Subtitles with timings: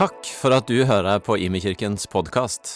[0.00, 2.70] Takk for at du hører på Imekirkens podkast.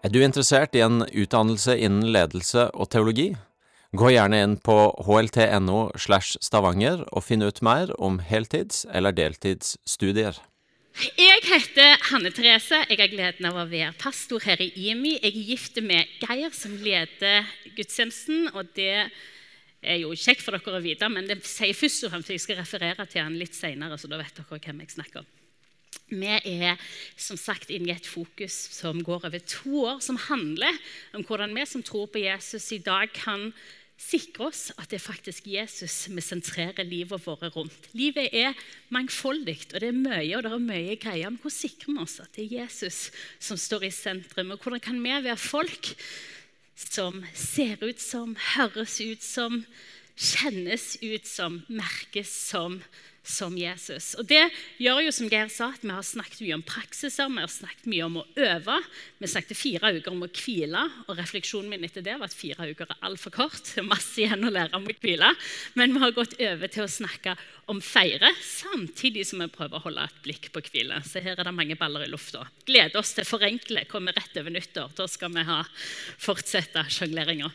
[0.00, 3.26] Er du interessert i en utdannelse innen ledelse og teologi?
[3.92, 10.40] Gå gjerne inn på hlt.no slash stavanger og finn ut mer om heltids- eller deltidsstudier.
[11.20, 12.80] Jeg heter Hanne Therese.
[12.88, 15.18] Jeg har gleden av å være pastor her i IMI.
[15.18, 18.48] Jeg er gift med Geir, som leder gudstjenesten.
[18.54, 19.10] og det
[19.84, 22.64] er jo kjekt for dere å vite, men det sier først og fremst jeg skal
[22.64, 25.35] referere til han litt senere, så da vet dere hvem jeg snakker om.
[26.06, 26.76] Vi er
[27.18, 30.76] som sagt inne i et fokus som går over to år, som handler
[31.16, 33.50] om hvordan vi som tror på Jesus i dag, kan
[33.96, 37.88] sikre oss at det er faktisk Jesus vi sentrerer livet vårt rundt.
[37.96, 38.54] Livet er
[38.92, 41.32] mangfoldig, og det er mye og det er mye greier.
[41.32, 43.10] Men hvordan sikrer vi oss at det er Jesus
[43.40, 44.52] som står i sentrum?
[44.54, 45.94] Og hvordan kan vi være folk
[46.76, 49.64] som ser ut som, høres ut som,
[50.16, 52.78] kjennes ut som, merkes som
[53.26, 54.14] som Jesus.
[54.18, 54.42] Og Det
[54.82, 57.88] gjør jo som Geir sa, at vi har snakket mye om praksiser, vi har snakket
[57.90, 58.78] mye om å øve.
[59.18, 62.68] Vi snakket fire uker om å hvile, og refleksjonen min etter det var at fire
[62.70, 63.72] uker er altfor kort.
[63.86, 65.32] Masse igjen å lære om å hvile.
[65.78, 67.36] Men vi har gått over til å snakke
[67.70, 71.02] om feire, samtidig som vi prøver å holde et blikk på hvile.
[71.06, 72.46] Så her er det mange baller i lufta.
[72.68, 74.94] Gleder oss til forenkle, kommer rett over nyttår.
[74.96, 75.62] Da skal vi ha
[76.22, 77.50] fortsette sjongleringa.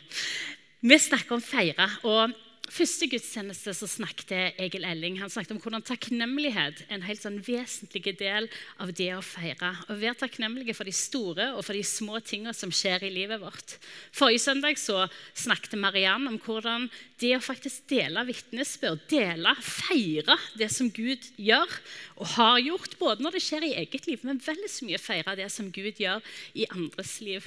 [0.82, 1.88] Vi snakker om feire.
[2.02, 2.32] og
[2.72, 7.38] første gudstjeneste så snakket Egil Elling han snakket om hvordan takknemlighet er en helt sånn
[7.44, 8.48] vesentlig del
[8.82, 9.74] av det å feire.
[9.92, 13.42] Å være takknemlige for de store og for de små tingene som skjer i livet
[13.42, 13.76] vårt.
[14.16, 15.04] Forrige søndag så
[15.38, 16.88] snakket Mariann om hvordan
[17.22, 21.78] det å faktisk dele vitnesbyrd, dele, feire det som Gud gjør
[22.18, 25.38] og har gjort, både når det skjer i eget liv, men veldig så mye feire
[25.38, 26.24] det som Gud gjør
[26.56, 27.46] i andres liv.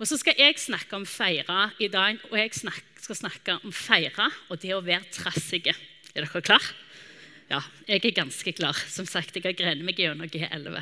[0.00, 4.30] Og så skal jeg snakke om feire i dag, og jeg skal snakke om feire
[4.48, 5.74] og det å være trassige.
[6.14, 6.72] Er dere klare?
[7.50, 8.78] Ja, jeg er ganske klar.
[8.88, 10.78] Som sagt, jeg har grenet meg gjennom G11.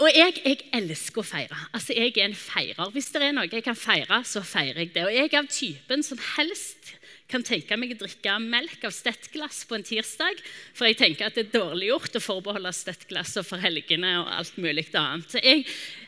[0.00, 1.58] Og jeg, jeg, elsker å feire.
[1.70, 2.90] Altså, Jeg er en feirer.
[2.94, 5.04] Hvis det er noe jeg kan feire, så feirer jeg det.
[5.04, 6.96] Og jeg er av typen som helst
[7.30, 10.38] kan tenke meg å drikke melk av stettglass på en tirsdag.
[10.76, 14.60] For jeg tenker at det er dårlig gjort å forbeholde stettglass for helgene og alt
[14.62, 15.38] mulig annet.
[15.40, 15.64] Jeg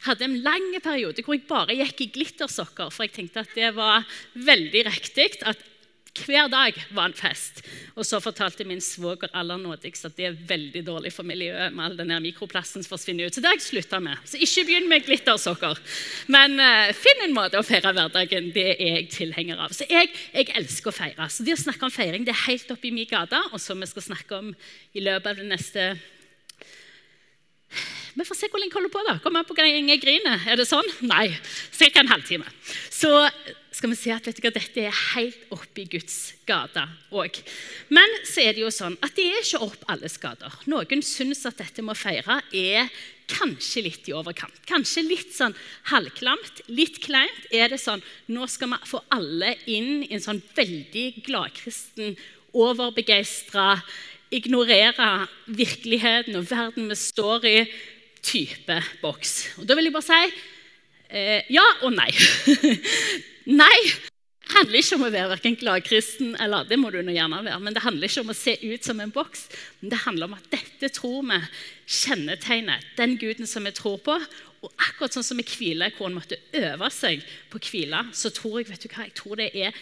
[0.07, 3.73] hadde en lang periode hvor jeg bare gikk i glittersokker, for jeg tenkte at det
[3.77, 5.65] var veldig riktig at
[6.27, 7.63] hver dag var en fest.
[7.99, 11.85] Og så fortalte min svoger aller nådigst at det er veldig dårlig for miljøet med
[11.85, 13.35] all den mikroplasten som forsvinner ut.
[13.35, 14.19] Så det har jeg slutta med.
[14.29, 15.81] Så ikke begynn med glittersokker.
[16.33, 18.51] Men uh, finn en måte å feire hverdagen.
[18.55, 19.75] Det er jeg tilhenger av.
[19.77, 21.31] Så jeg, jeg, elsker å feire.
[21.33, 23.41] Så det å snakke om feiring det er helt oppi min gate.
[23.53, 24.55] Og som vi skal snakke om
[24.95, 25.91] i løpet av det neste
[28.19, 29.05] vi får se hvor lenge jeg holder på.
[29.07, 29.19] da.
[29.23, 30.43] Kommer an på hvor lenge jeg griner.
[30.51, 30.87] Er det sånn?
[31.07, 31.29] Nei.
[31.79, 31.91] Ca.
[32.03, 32.49] en halvtime.
[32.91, 33.13] Så
[33.79, 36.17] skal vi se at du, dette er helt oppi Guds
[36.49, 36.83] gate
[37.15, 37.39] òg.
[37.95, 40.57] Men så er det jo sånn at det er ikke opp alles gater.
[40.67, 42.91] Noen syns at dette med å feire er
[43.29, 44.57] kanskje litt i overkant.
[44.67, 45.55] Kanskje litt sånn
[45.93, 47.45] halvklamt, litt kleint.
[47.55, 48.03] Er det sånn
[48.33, 52.17] nå skal vi få alle inn i en sånn veldig gladkristen,
[52.57, 53.77] overbegeistra,
[54.35, 57.59] ignorere virkeligheten og verden vi står i,
[58.29, 59.35] type boks.
[59.59, 60.39] Og Da vil jeg bare si
[61.09, 62.11] eh, ja og nei.
[63.63, 63.81] nei.
[64.49, 67.83] Handler ikke om å være verken gladkristen eller det må du gjerne være, men det
[67.85, 69.45] handler ikke om å se ut som en boks.
[69.83, 71.41] Men det handler om at dette tror vi
[71.99, 74.17] kjennetegner den guden som vi tror på.
[74.65, 77.21] Og akkurat sånn som i hvile, hvor en måtte øve seg
[77.53, 79.77] på hvile, så tror jeg vet du hva, jeg tror det er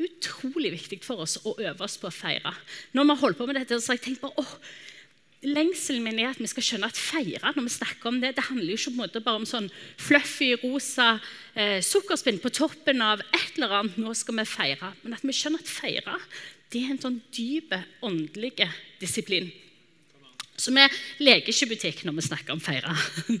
[0.00, 2.52] utrolig viktig for oss å øve oss på å feire.
[2.96, 4.52] Når vi har holdt på med dette, så har jeg tenkt bare, åh,
[5.40, 8.44] Lengselen min er at vi skal skjønne at feire når vi snakker om det, det
[8.50, 11.14] handler jo ikke bare om sånn fluffy, rosa
[11.54, 13.96] eh, sukkerspinn på toppen av et eller annet.
[13.96, 14.92] Nå skal vi feire.
[15.00, 16.18] Men at vi skjønner at feire
[16.70, 17.72] det er en sånn dyp
[18.06, 18.52] åndelig
[19.00, 19.48] disiplin.
[20.60, 20.84] Så vi
[21.24, 22.92] leker ikke butikk når vi snakker om feire.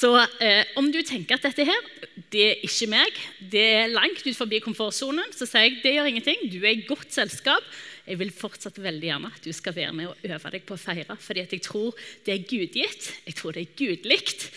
[0.00, 1.88] Så eh, om du tenker at dette her,
[2.32, 3.18] det er ikke meg,
[3.52, 6.46] det er langt ut forbi komfortsonen, så sier jeg det gjør ingenting.
[6.52, 7.66] Du er i godt selskap.
[8.06, 10.80] Jeg vil fortsatt veldig gjerne at du skal være med og øve deg på å
[10.80, 11.16] feire.
[11.16, 11.94] fordi jeg tror
[12.24, 14.48] det er gudgitt, jeg tror det er gudlikt.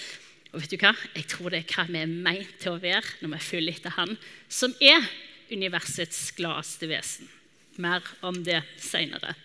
[0.53, 0.93] Og vet du hva?
[1.15, 3.95] Jeg tror det er hva vi er meint til å være når vi følger etter
[3.99, 4.17] Han
[4.49, 5.05] som er
[5.51, 7.29] universets gladeste vesen.
[7.77, 9.35] Mer om det seinere.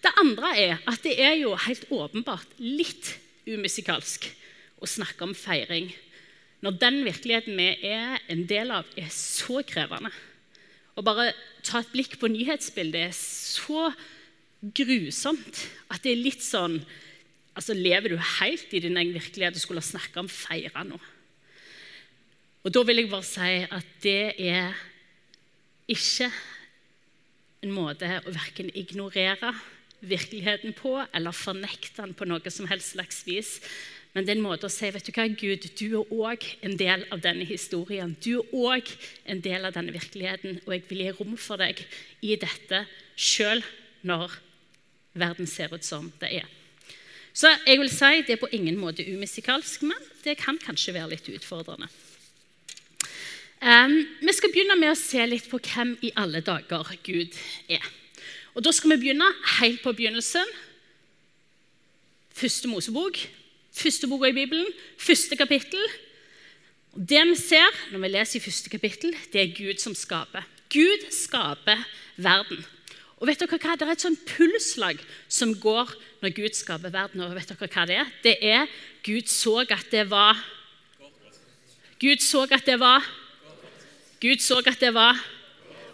[0.00, 3.16] Det andre er at det er jo helt åpenbart litt
[3.46, 4.28] umusikalsk
[4.80, 5.90] å snakke om feiring
[6.64, 10.10] når den virkeligheten vi er en del av, er så krevende.
[10.96, 11.32] Å bare
[11.66, 13.90] ta et blikk på nyhetsbildet er så
[14.76, 16.80] grusomt at det er litt sånn
[17.56, 20.98] altså Lever du helt i din egen virkelighet og skulle snakke om feire nå?
[22.66, 24.76] Og Da vil jeg bare si at det er
[25.86, 26.30] ikke
[27.64, 29.52] en måte å verken ignorere
[30.06, 33.56] virkeligheten på eller fornekte den på noe som helst slags vis.
[34.16, 36.78] Men det er en måte å si vet du hva, Gud, du er òg en
[36.80, 38.14] del av denne historien.
[38.24, 38.88] Du er òg
[39.28, 41.82] en del av denne virkeligheten, og jeg vil gi rom for deg
[42.24, 42.80] i dette,
[43.12, 43.60] sjøl
[44.08, 44.38] når
[45.20, 46.48] verden ser ut som det er.
[47.36, 51.12] Så jeg vil si det er på ingen måte umusikalsk, men det kan kanskje være
[51.12, 51.92] litt utfordrende.
[53.60, 57.36] Um, vi skal begynne med å se litt på hvem i alle dager Gud
[57.68, 57.84] er.
[58.56, 59.28] Og Da skal vi begynne
[59.60, 60.48] helt på begynnelsen.
[62.32, 63.26] Første Mosebok,
[63.76, 64.68] første boka i Bibelen,
[64.98, 65.82] første kapittel.
[66.96, 70.46] Det vi ser når vi leser i første kapittel, det er Gud som skaper.
[70.72, 71.84] Gud skaper
[72.16, 72.64] verden.
[73.16, 73.76] Og vet dere hva?
[73.76, 75.00] Det er et sånn pulslag
[75.32, 75.92] som går
[76.24, 77.22] når Gud skaper verden.
[77.24, 78.10] Og vet dere hva det er?
[78.24, 78.74] Det er
[79.06, 80.40] Gud så at det var
[82.00, 83.04] Gud så at det var
[84.20, 85.16] Gud så at det var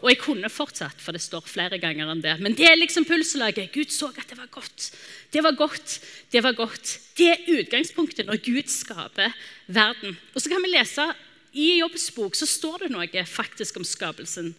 [0.03, 2.35] Og jeg kunne fortsatt, for det står flere ganger enn det.
[2.43, 3.71] Men det er liksom pulslaget.
[3.71, 4.89] Gud så at det var godt.
[5.31, 5.99] Det var godt.
[6.35, 6.97] Det var godt.
[7.19, 9.31] Det er utgangspunktet når Gud skaper
[9.71, 10.19] verden.
[10.35, 11.07] Og så kan vi lese
[11.55, 14.53] I Jobbs bok så står det noe faktisk om skapelsen.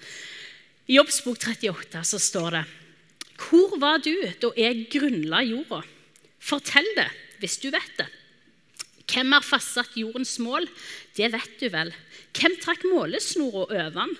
[0.88, 2.64] I Jobbs bok 38 så står det
[3.44, 5.84] Hvor var du da jeg grunnla jorda?
[6.40, 7.10] Fortell det
[7.44, 8.08] hvis du vet det.
[9.12, 10.70] Hvem har fastsatt jordens mål?
[11.18, 11.92] Det vet du vel.
[12.32, 14.14] Hvem trakk målesnora over den?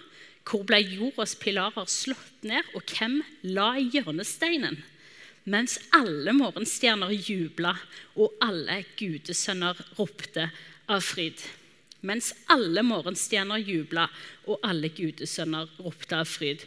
[0.44, 3.22] Hvor ble jordas pilarer slått ned, og hvem
[3.56, 4.82] la hjørnesteinen?
[5.44, 7.74] Mens alle morgenstjerner jubla,
[8.16, 10.48] og alle gudesønner ropte
[10.92, 11.40] av fryd.
[12.04, 14.10] Mens alle morgenstjerner jubla,
[14.48, 16.64] og alle gudesønner ropte av fryd.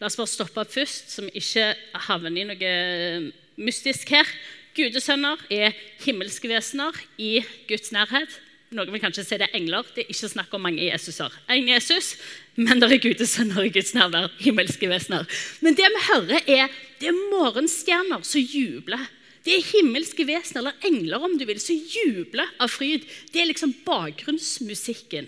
[0.00, 1.66] La oss bare stoppe opp først, vi ikke
[2.06, 2.74] havner i noe
[3.60, 4.30] mystisk her.
[4.74, 8.38] Gudesønner er himmelske vesener i Guds nærhet.
[8.70, 9.86] Noen vil kanskje si det er engler.
[9.96, 11.34] Det er ikke snakk om mange Jesuser.
[11.50, 12.12] En Jesus,
[12.54, 14.28] men det er gudesønner og Guds nærvær.
[14.38, 15.26] Himmelske vesener.
[15.58, 19.02] Men det vi hører, er det er morgenstjerner som jubler.
[19.42, 23.08] Det er himmelske vesener, eller engler om du vil, som jubler av fryd.
[23.34, 25.26] Det er liksom bakgrunnsmusikken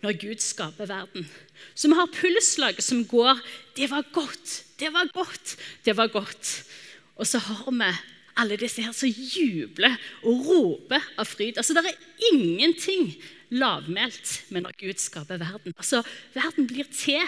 [0.00, 1.28] når Gud skaper verden.
[1.76, 3.36] Så vi har pulslaget som går
[3.76, 6.64] 'Det var godt, det var godt, det var godt'.
[7.16, 7.92] Og så har vi
[8.38, 11.58] alle disse her som jubler og roper av fryd.
[11.58, 13.12] Altså, Det er ingenting
[13.50, 15.74] lavmælt med når Gud skaper verden.
[15.76, 16.02] Altså,
[16.34, 17.22] Verden blir til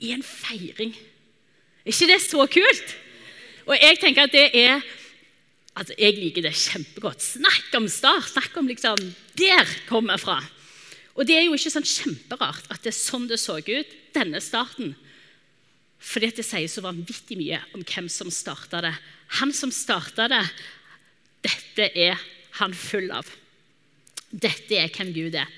[0.00, 0.94] i en feiring.
[1.84, 2.96] Er ikke det så kult?
[3.66, 4.80] Og jeg tenker at det er
[5.74, 7.22] altså Jeg liker det kjempegodt.
[7.22, 8.28] Snakk om start!
[8.28, 8.98] Snakk om liksom
[9.38, 10.42] Der kommer jeg fra.
[11.14, 14.40] Og det er jo ikke sånn kjemperart at det er sånn det så ut, denne
[14.40, 14.94] starten.
[16.02, 18.94] Fordi det sier så vanvittig mye om hvem som starta det.
[19.38, 20.42] Han som starta det,
[21.46, 22.20] dette er
[22.58, 23.28] han full av.
[24.32, 25.50] Dette er hvem Gud er.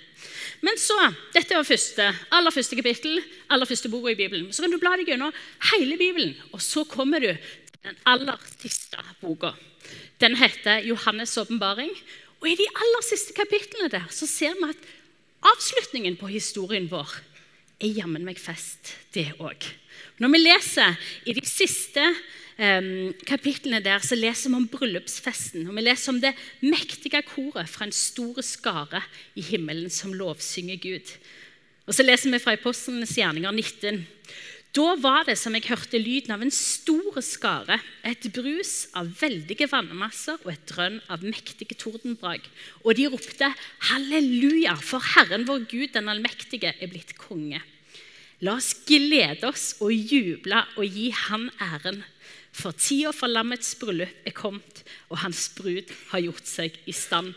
[0.65, 0.97] Men så,
[1.35, 3.19] Dette var første, aller første kapittel,
[3.53, 4.49] aller første boka i Bibelen.
[4.53, 5.35] Så kan du bla deg gjennom
[5.73, 9.53] hele Bibelen, og så kommer du til den aller siste boka.
[10.23, 11.93] Den heter Johannes' åpenbaring.
[12.41, 14.89] Og I de aller siste kapitlene der så ser vi at
[15.45, 17.13] avslutningen på historien vår
[17.85, 19.65] er jammen meg fest, det òg.
[20.23, 20.97] Når vi leser
[21.27, 22.05] i de siste
[22.59, 25.67] um, kapitlene der, så leser vi om bryllupsfesten.
[25.69, 29.03] Og vi leser om det mektige koret fra en stor skare
[29.35, 31.15] i himmelen som lovsynger Gud.
[31.85, 34.05] Og så leser vi fra Apostlenes gjerninger 19.
[34.75, 39.69] Da var det som jeg hørte lyden av en stor skare, et brus av veldige
[39.71, 42.43] vannmasser og et drønn av mektige tordenbrag.
[42.83, 43.53] Og de ropte
[43.91, 47.63] halleluja, for Herren vår Gud den allmektige er blitt konge.
[48.43, 52.03] La oss glede oss og juble og gi Han æren.
[52.55, 57.33] For tida for lammets bryllup er kommet, og hans brud har gjort seg i stand.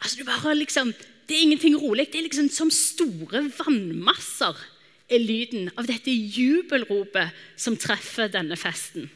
[0.00, 0.94] Altså, bare liksom,
[1.28, 2.12] Det er ingenting rolig.
[2.12, 4.58] Det er liksom som store vannmasser
[5.08, 9.08] er lyden av dette jubelropet som treffer denne festen.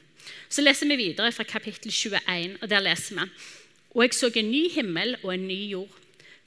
[0.48, 3.28] Så leser vi videre fra kapittel 21, og der leser vi
[3.94, 5.92] Og jeg så en ny himmel og en ny jord.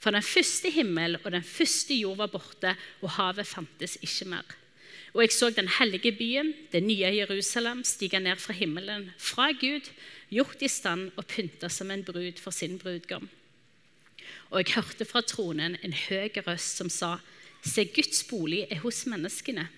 [0.02, 4.56] For den første himmel og den første jord var borte, og havet fantes ikke mer.
[5.14, 9.90] Og jeg så den hellige byen, det nye Jerusalem, stige ned fra himmelen, fra Gud,
[10.32, 13.28] gjort i stand og pynta som en brud for sin brudgom.
[14.50, 17.18] Og jeg hørte fra tronen en høy røst som sa:"
[17.62, 19.68] Se, Guds bolig er hos menneskene.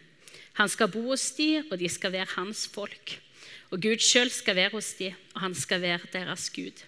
[0.54, 3.20] Han skal bo hos de, og de skal være hans folk.
[3.70, 6.84] Og Gud sjøl skal være hos de, og han skal være deres Gud.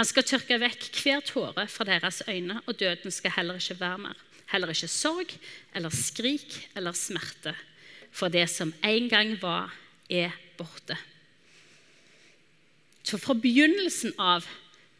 [0.00, 3.98] Han skal tørke vekk hver tåre fra deres øyne, og døden skal heller ikke være
[4.00, 4.20] mer.
[4.48, 5.34] Heller ikke sorg
[5.76, 7.52] eller skrik eller smerte.
[8.08, 9.74] For det som en gang var,
[10.08, 10.96] er borte.
[13.04, 14.48] Så fra begynnelsen av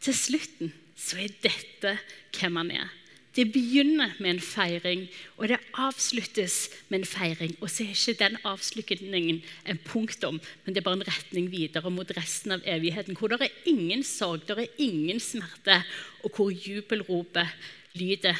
[0.04, 1.96] til slutten så er dette
[2.36, 2.92] hvem han er.
[3.36, 5.04] Det begynner med en feiring,
[5.38, 7.52] og det avsluttes med en feiring.
[7.60, 11.92] Og så er ikke den avslutningen en punktum, men det er bare en retning videre
[11.94, 13.14] mot resten av evigheten.
[13.14, 15.78] Hvor det er ingen sorg, det er ingen smerte,
[16.24, 17.46] og hvor jubelropet
[17.94, 18.38] lyder.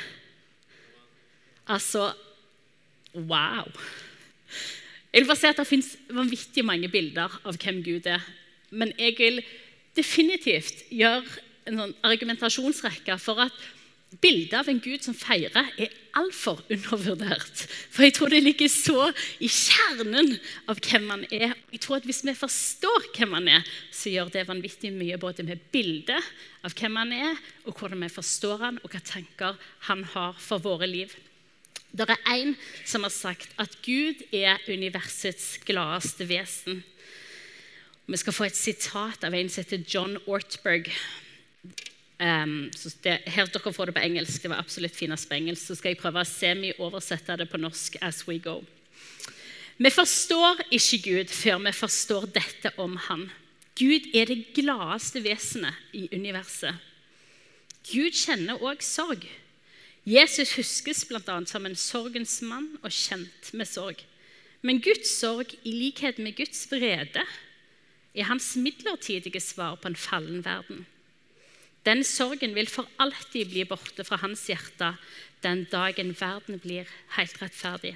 [1.69, 2.11] Altså
[3.15, 3.71] Wow!
[5.13, 8.23] Jeg vil bare si at Det finnes vanvittig mange bilder av hvem Gud er.
[8.71, 9.43] Men jeg vil
[9.97, 11.27] definitivt gjøre
[11.67, 13.57] en sånn argumentasjonsrekke for at
[14.19, 17.63] bildet av en Gud som feirer, er altfor undervurdert.
[17.93, 20.33] For jeg tror det ligger så i kjernen
[20.71, 21.55] av hvem han er.
[21.71, 25.47] Jeg tror at Hvis vi forstår hvem han er, så gjør det vanvittig mye både
[25.47, 26.31] med bildet
[26.67, 30.59] av hvem han er, og hvordan vi forstår han, og hva tanker han har for
[30.59, 31.15] våre liv.
[31.91, 32.55] Det er en
[32.87, 36.85] som har sagt at Gud er universets gladeste vesen.
[38.11, 40.91] Vi skal få et sitat av en som heter John Ortberg.
[42.21, 42.69] Um,
[43.05, 44.43] det, her dere får det på engelsk.
[44.43, 45.67] Det var absolutt finest på engelsk.
[45.67, 48.59] Så skal jeg prøve å semi-oversette det på norsk as we go.
[49.81, 53.31] Vi forstår ikke Gud før vi forstår dette om Han.
[53.81, 56.77] Gud er det gladeste vesenet i universet.
[57.89, 59.25] Gud kjenner òg sorg.
[60.05, 61.39] Jesus huskes bl.a.
[61.49, 64.05] som en sorgens mann og kjent med sorg.
[64.61, 67.25] Men Guds sorg, i likhet med Guds vrede,
[68.13, 70.85] er hans midlertidige svar på en fallen verden.
[71.87, 74.95] Den sorgen vil for alltid bli borte fra hans hjerte
[75.43, 77.95] den dagen verden blir helt rettferdig.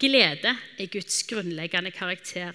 [0.00, 2.54] Glede er Guds grunnleggende karakter.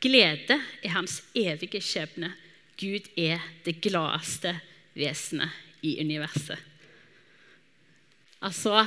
[0.00, 2.32] Glede er hans evige skjebne.
[2.78, 4.54] Gud er det gladeste
[4.94, 5.50] vesenet
[5.82, 6.58] i universet.
[8.40, 8.86] Altså,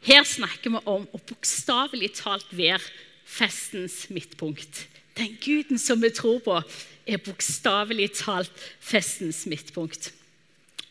[0.00, 2.84] Her snakker vi om å bokstavelig talt være
[3.26, 4.84] festens midtpunkt.
[5.18, 6.60] Den guden som vi tror på,
[7.02, 10.12] er bokstavelig talt festens midtpunkt.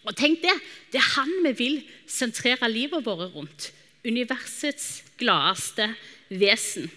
[0.07, 0.53] Og tenk Det
[0.93, 3.71] det er han vi vil sentrere livet vårt rundt.
[4.07, 5.89] Universets gladeste
[6.29, 6.87] vesen.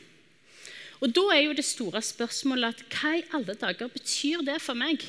[1.00, 4.74] Og Da er jo det store spørsmålet at hva i alle dager betyr det for
[4.78, 5.02] meg?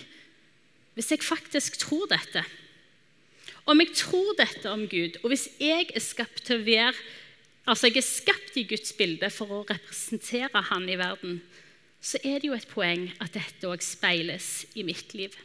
[0.95, 2.43] Hvis jeg faktisk tror dette.
[3.65, 6.95] Om jeg tror dette om Gud, og hvis jeg er skapt til å være
[7.69, 11.43] Altså, jeg er skapt i Guds bilde for å representere Han i verden,
[12.01, 15.35] så er det jo et poeng at dette òg speiles i mitt liv.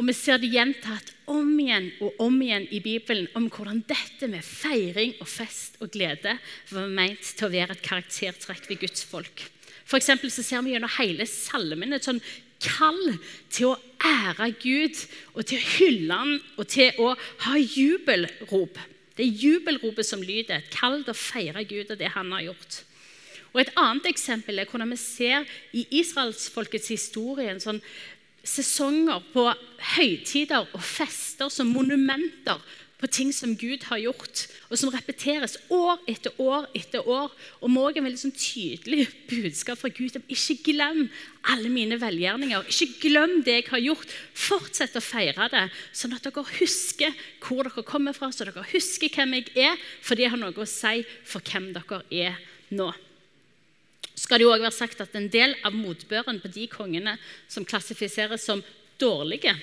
[0.00, 4.30] Og Vi ser det gjentatt om igjen og om igjen i Bibelen om hvordan dette
[4.32, 6.38] med feiring og fest og glede
[6.72, 9.42] var ment til å være et karaktertrekk ved Guds folk.
[9.84, 12.22] For så ser vi gjennom hele salmen et sånn
[12.64, 13.18] kall
[13.52, 15.02] til å ære Gud
[15.34, 17.12] og til å hylle Han og til å
[17.44, 18.78] ha jubelrop.
[19.16, 22.46] Det er jubelropet som lyder, et kall til å feire Gud og det Han har
[22.48, 22.84] gjort.
[23.52, 25.44] Og Et annet eksempel er hvordan vi ser
[25.76, 27.82] i israelsfolkets historie en sånn
[28.50, 29.46] sesonger, på
[29.96, 32.60] høytider og fester som monumenter
[33.00, 37.32] på ting som Gud har gjort, og som repeteres år etter år etter år.
[37.64, 41.06] Og må en veldig sånn tydelig budskap fra Gud om ikke glem
[41.48, 42.68] alle mine velgjerninger.
[42.68, 44.16] Ikke glem det jeg har gjort.
[44.36, 45.66] Fortsett å feire det,
[45.96, 50.20] sånn at dere husker hvor dere kommer fra, så dere husker hvem jeg er, for
[50.20, 52.36] det har noe å si for hvem dere er
[52.76, 52.92] nå
[54.20, 57.16] skal det jo også være sagt at En del av motbøren på de kongene
[57.48, 58.62] som klassifiseres som
[59.00, 59.54] dårlige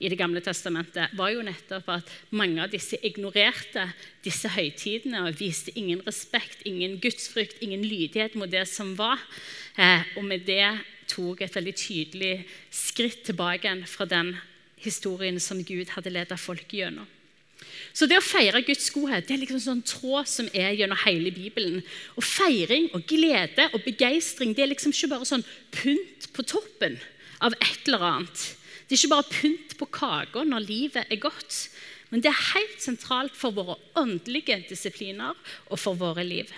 [0.00, 3.82] i Det gamle testamentet, var jo nettopp at mange av disse ignorerte
[4.24, 9.20] disse høytidene og viste ingen respekt, ingen gudsfrykt, ingen lydighet mot det som var.
[9.76, 10.64] Eh, og med det
[11.10, 12.32] tok et veldig tydelig
[12.72, 14.38] skritt tilbake fra den
[14.80, 17.04] historien som Gud hadde ledet folk gjennom.
[17.92, 21.32] Så det å feire Guds godhet det er liksom sånn tråd som er gjennom hele
[21.34, 21.80] Bibelen.
[22.16, 26.98] Og Feiring og glede og begeistring det er liksom ikke bare sånn pynt på toppen
[27.44, 28.46] av et eller annet.
[28.86, 31.66] Det er ikke bare pynt på kaka når livet er godt.
[32.10, 35.36] Men det er helt sentralt for våre åndelige disipliner
[35.70, 36.50] og for våre liv.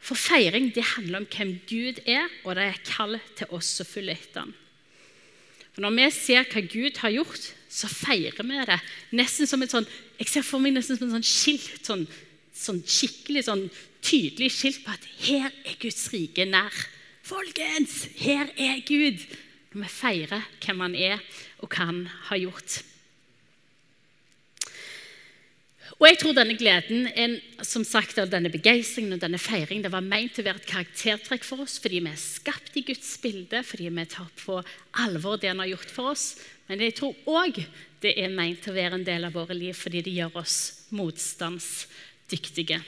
[0.00, 3.86] For feiring det handler om hvem Gud er, og det er kall til oss å
[3.86, 4.54] følge etter ham.
[5.74, 8.78] For Når vi ser hva Gud har gjort, så feirer vi det
[9.14, 9.86] nesten som et sånn
[10.18, 12.02] Jeg ser for meg nesten som et sånn skilt, sånn,
[12.52, 13.68] sånn skikkelig sånn
[14.04, 16.74] tydelig skilt på at her er Guds rike nær.
[17.24, 19.22] Folkens, her er Gud!
[19.70, 21.20] Når vi feirer hvem han er,
[21.62, 22.80] og hva han har gjort.
[26.00, 27.36] Og jeg tror denne gleden, en,
[27.66, 31.44] som sagt, denne begeistringen og denne feiringen det var ment til å være et karaktertrekk
[31.44, 34.58] for oss fordi vi er skapt i Guds bilde, fordi vi tar på
[35.04, 36.24] alvor det han har gjort for oss.
[36.70, 37.56] Men jeg tror òg
[38.00, 40.56] det er meint til å være en del av våre liv fordi det gjør oss
[40.94, 42.78] motstandsdyktige.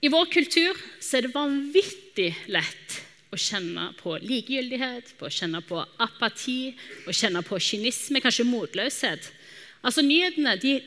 [0.00, 5.82] I vår kultur er det vanvittig lett å kjenne på likegyldighet, på å kjenne på
[6.02, 6.72] apati,
[7.10, 9.28] å kjenne på kynisme, kanskje motløshet.
[9.82, 10.78] Altså Nyhetene de,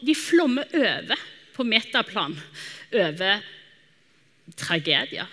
[0.00, 2.34] de flommer over på metaplan
[2.88, 3.44] over
[4.56, 5.28] tragedier.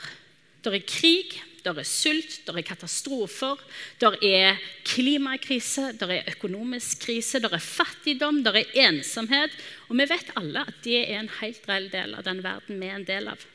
[0.59, 3.61] Det er krig, det er sult, det er katastrofer,
[4.01, 9.55] det er klimakrise, det er økonomisk krise, det er fattigdom, det er ensomhet.
[9.89, 12.91] Og vi vet alle at det er en helt reell del av den verden vi
[12.91, 13.45] er en del av.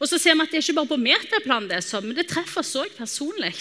[0.00, 2.16] Og så ser vi at Det er ikke bare på metaplan, det er sånn, men
[2.18, 3.54] det treffer oss òg personlig.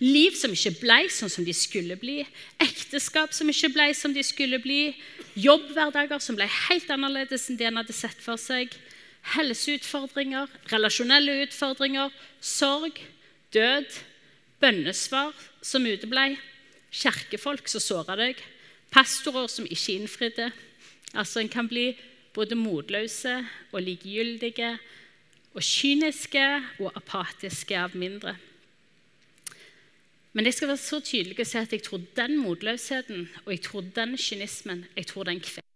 [0.00, 2.20] Liv som ikke ble sånn som de skulle bli.
[2.60, 4.94] Ekteskap som ikke ble som de skulle bli.
[5.40, 8.74] Jobbhverdager som ble helt annerledes enn det en hadde sett for seg
[9.34, 12.10] helseutfordringer, relasjonelle utfordringer,
[12.40, 12.98] sorg,
[13.54, 14.00] død,
[14.60, 16.34] bønnesvar som uteblei,
[16.90, 18.40] kirkefolk som såra deg,
[18.90, 20.50] pastorer som ikke innfridde.
[21.14, 21.96] Altså, En kan bli
[22.34, 24.78] både motløse og likegyldige
[25.54, 26.46] og kyniske
[26.78, 28.36] og apatiske av mindre.
[30.32, 33.64] Men jeg skal være så tydelig og si at jeg tror den motløsheten og jeg
[33.66, 35.69] tror den kynismen jeg tror den kveler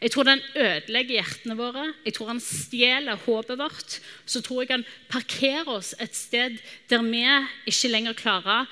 [0.00, 1.90] jeg tror den ødelegger hjertene våre.
[2.06, 3.98] Jeg tror han stjeler håpet vårt.
[4.24, 6.56] Så tror jeg han parkerer oss et sted
[6.88, 7.20] der vi
[7.68, 8.70] ikke lenger klarer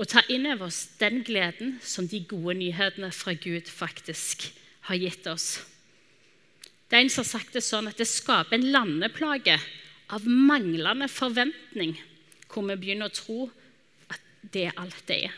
[0.00, 4.50] å ta inn over oss den gleden som de gode nyhetene fra Gud faktisk
[4.88, 5.62] har gitt oss.
[6.88, 9.56] Det er en som har sagt det sånn at det skaper en landeplage
[10.12, 11.94] av manglende forventning,
[12.50, 13.44] hvor vi begynner å tro
[14.10, 14.20] at
[14.52, 15.36] det er alt det er.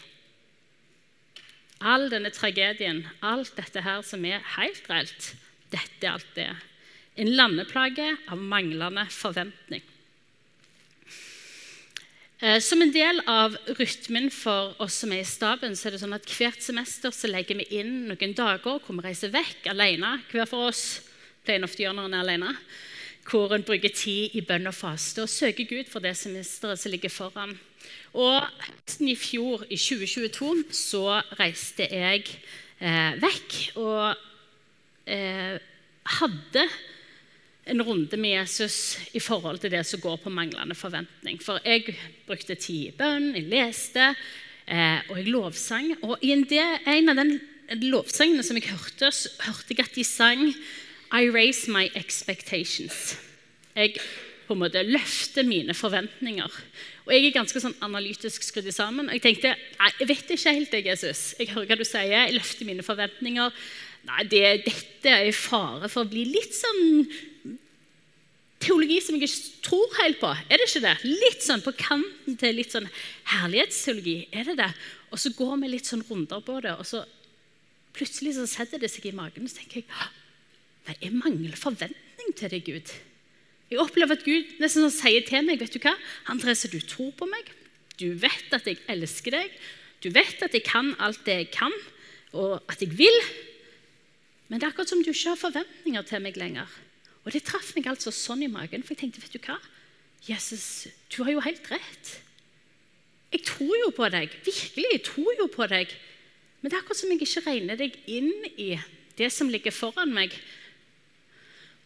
[1.82, 5.32] All denne tragedien, alt dette her som er helt reelt,
[5.72, 6.50] dette er alt det.
[7.18, 9.82] En landeplage av manglende forventning.
[12.42, 16.00] Eh, som en del av rytmen for oss som er i staben, så er det
[16.02, 20.16] sånn at hvert semester så legger vi inn noen dager hvor vi reiser vekk alene.
[20.32, 21.02] Hver for oss
[21.46, 22.56] pleier ofte å gjøre når en er alene.
[23.28, 26.90] Hvor en bruker tid i bønn og faste og søker Gud for det semesteret som
[26.90, 27.54] ligger foran.
[28.12, 32.26] Og høsten i fjor, i 2022, så reiste jeg
[32.82, 34.18] eh, vekk og
[35.08, 35.56] eh,
[36.20, 36.66] hadde
[37.72, 41.38] en runde med Jesus i forhold til det som går på manglende forventning.
[41.42, 41.94] For jeg
[42.26, 44.12] brukte tid i bønn, jeg leste,
[44.66, 45.94] eh, og jeg lovsang.
[46.02, 49.96] Og i en, del, en av de lovsangene som jeg hørte, så hørte jeg at
[49.96, 50.50] de sang
[51.12, 53.14] I raise my expectations.
[53.76, 53.96] Jeg
[54.46, 56.50] på en måte løfter mine forventninger.
[57.02, 59.08] Og Jeg er ganske sånn analytisk skrudd sammen.
[59.08, 61.34] og Jeg tenkte nei, jeg vet ikke helt, det, Jesus.
[61.38, 62.12] Jeg hører hva du sier.
[62.12, 63.58] Jeg løfter mine forventninger.
[64.06, 67.06] Nei, det, Dette er i fare for å bli litt sånn
[68.62, 70.30] teologi som jeg ikke tror helt på.
[70.46, 70.94] Er det ikke det?
[71.06, 72.88] Litt sånn på kanten til litt sånn
[73.32, 74.16] herlighetsteologi.
[74.30, 74.70] Er det det?
[75.10, 77.02] Og så går vi litt sånn runder på det, og så
[77.96, 79.44] plutselig så setter det seg i magen.
[79.44, 79.88] Og så tenker jeg
[80.86, 82.94] nei, jeg mangler forventning til deg, Gud.
[83.72, 85.94] Jeg opplever at Gud nesten sånn sier til meg vet du hva?
[86.28, 87.48] Andrese, du tror på meg.
[87.96, 89.54] Du vet at jeg elsker deg.
[90.04, 91.72] Du vet at jeg kan alt det jeg kan,
[92.36, 93.18] og at jeg vil.
[94.50, 96.68] Men det er akkurat som du ikke har forventninger til meg lenger.
[97.22, 99.56] Og det traff meg altså sånn i magen, for jeg tenkte, vet du hva?
[100.26, 102.16] Jesus, du har jo helt rett.
[103.32, 104.34] Jeg tror jo på deg.
[104.44, 105.94] Virkelig, jeg tror jo på deg.
[106.60, 108.74] Men det er akkurat som jeg ikke regner deg inn i
[109.16, 110.34] det som ligger foran meg.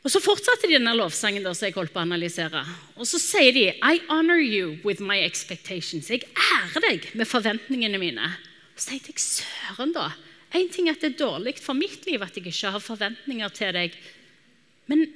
[0.07, 2.61] Og Så fortsatte de denne lovsangen da, som jeg holdt på å analysere.
[2.95, 6.13] Og så sier de I honor you with my expectations.
[6.13, 8.29] Jeg ærer deg med forventningene mine.
[8.77, 10.13] Og Så tenkte jeg søren, da.
[10.55, 13.51] Én ting er at det er dårlig for mitt liv at jeg ikke har forventninger
[13.59, 13.99] til deg.
[14.87, 15.09] Men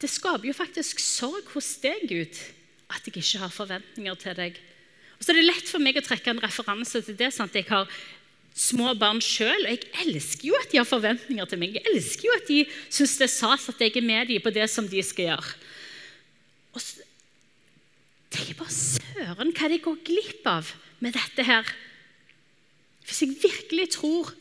[0.00, 2.40] det skaper jo faktisk sorg hos deg, Gud,
[2.88, 4.56] at jeg ikke har forventninger til deg.
[5.18, 7.28] Og så er det lett for meg å trekke en referanse til det.
[7.36, 7.54] Sant?
[7.54, 7.92] Jeg har
[8.54, 9.66] små barn sjøl.
[9.66, 11.78] Og jeg elsker jo at de har forventninger til meg.
[11.78, 14.52] Jeg elsker jo at de syns det er sas at jeg er med dem på
[14.54, 15.54] det som de skal gjøre.
[16.72, 17.08] Og så
[18.32, 20.70] tenker jeg bare Søren, hva de går glipp av
[21.04, 21.68] med dette her?
[23.04, 24.32] Hvis jeg virkelig tror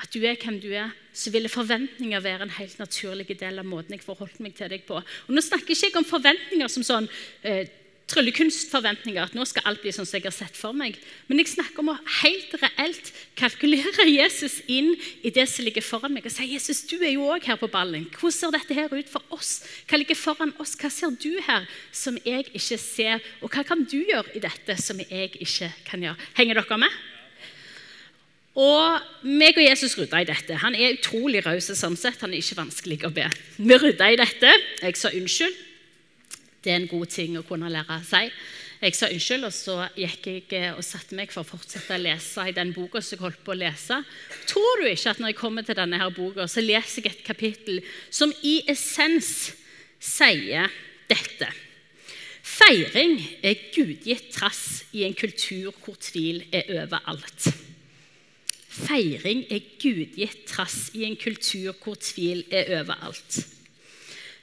[0.00, 3.66] at du er hvem du er, så ville forventninger være en helt naturlig del av
[3.68, 4.96] måten jeg forholdt meg til deg på.
[4.96, 7.08] Og Nå snakker jeg ikke om forventninger som sånn
[7.44, 7.68] eh,
[8.10, 9.22] tryllekunstforventninger.
[9.22, 10.98] At nå skal alt bli sånn som jeg har sett for meg.
[11.28, 14.92] Men jeg snakker om å helt reelt kalkulere Jesus inn
[15.22, 16.26] i det som ligger foran meg.
[16.28, 18.08] Og si Jesus, du er jo òg her på ballen.
[18.16, 19.60] Hvordan ser dette her ut for oss?
[19.86, 20.74] Hva ligger foran oss?
[20.80, 23.24] Hva ser du her som jeg ikke ser?
[23.40, 26.30] Og hva kan du gjøre i dette som jeg ikke kan gjøre?
[26.38, 27.00] Henger dere med?
[28.60, 30.58] Og meg og Jesus rydda i dette.
[30.58, 32.18] Han er utrolig raus sånn sett.
[32.24, 33.28] Han er ikke vanskelig å be.
[33.56, 34.54] Vi rydda i dette.
[34.82, 35.66] Jeg sa unnskyld.
[36.60, 38.34] Det er en god ting å kunne lære seg.
[38.80, 42.00] Jeg sa unnskyld, og så gikk jeg eh, og satte meg for å fortsette å
[42.00, 43.98] lese i den boka som jeg holdt på å lese.
[44.48, 47.26] Tror du ikke at når jeg kommer til denne her boka, så leser jeg et
[47.26, 49.50] kapittel som i essens
[50.00, 50.72] sier
[51.12, 51.50] dette?
[52.40, 57.50] Feiring er gudgitt trass i en kultur hvor tvil er overalt.
[58.70, 63.42] feiring er gudgitt trass i en kultur hvor tvil er overalt.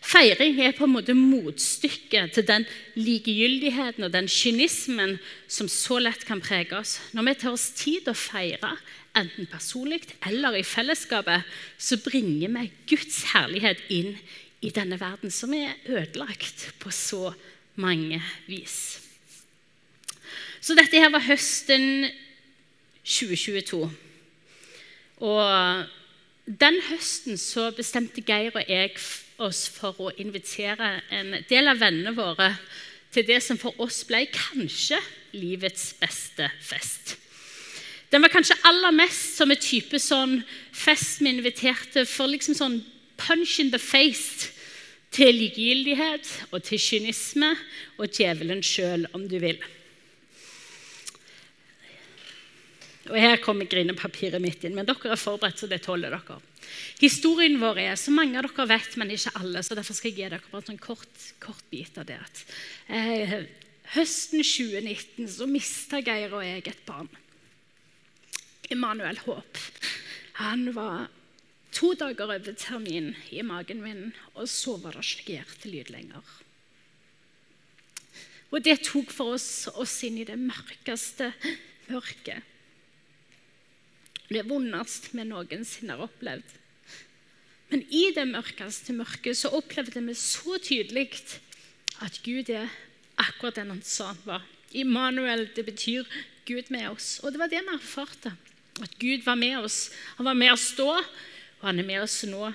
[0.07, 2.63] Feiring er på en måte motstykket til den
[2.95, 5.17] likegyldigheten og den kynismen
[5.51, 6.97] som så lett kan prege oss.
[7.11, 8.69] Når vi tar oss tid til å feire,
[9.17, 11.43] enten personlig eller i fellesskapet,
[11.77, 14.15] så bringer vi Guds herlighet inn
[14.63, 17.33] i denne verden, som er ødelagt på så
[17.75, 19.01] mange vis.
[20.63, 22.07] Så dette her var høsten
[23.03, 23.83] 2022.
[25.27, 25.85] Og
[26.47, 28.95] den høsten så bestemte Geir og jeg
[29.43, 32.51] oss for å invitere en del av vennene våre
[33.13, 34.99] til det som for oss ble kanskje
[35.37, 37.15] livets beste fest.
[38.11, 40.39] Den var kanskje aller mest som en type sånn
[40.71, 42.77] fest vi inviterte for liksom sånn
[43.19, 44.53] punch in the face
[45.11, 47.53] til likegyldighet og til kynisme
[47.97, 49.59] og djevelen sjøl, om du vil.
[53.07, 56.39] Og Her kommer grinepapiret mitt inn, men dere er forberedt, så det tåler dere.
[56.99, 60.17] Historien vår er, som mange av dere vet, men ikke alle, så derfor skal jeg
[60.17, 62.19] gi dere bare en sånn kort, kort bit av det.
[62.91, 63.37] Eh,
[63.95, 67.11] høsten 2019 så mista Geir og jeg et barn.
[68.73, 69.61] Emanuel Håp.
[70.41, 71.07] Han var
[71.71, 76.35] to dager over termin i magen min, og så var det ikke hjertelyd lenger.
[78.51, 81.33] Og det tok for oss oss inn i det mørkeste
[81.91, 82.43] mørket.
[84.27, 86.55] Det vondest vi noensinne har opplevd.
[87.71, 91.09] Men i det mørkeste mørket så opplevde vi så tydelig
[92.03, 92.71] at Gud er
[93.19, 94.45] akkurat den han sa han var.
[94.71, 96.07] Immanuel, det betyr
[96.47, 97.17] Gud med oss.
[97.23, 98.35] Og det var det vi erfarte.
[98.83, 99.89] At Gud var med oss.
[100.19, 101.01] Han var med oss da,
[101.59, 102.51] og han er med oss nå.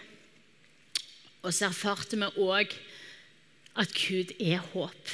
[1.42, 2.72] Og så erfarte vi òg
[3.82, 5.12] at Gud er håp.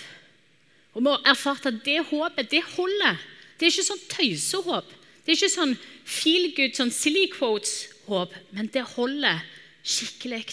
[0.94, 3.18] Og vi erfarte at det håpet, det holder.
[3.58, 4.94] Det er ikke sånn tøysehåp.
[5.28, 5.74] Det er ikke sånn
[6.08, 9.42] feel good, sånn silly quotes-håp, men det holder
[9.84, 10.46] skikkelig.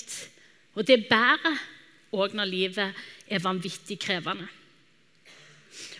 [0.75, 1.61] Og det bærer
[2.11, 4.49] òg når livet er vanvittig krevende.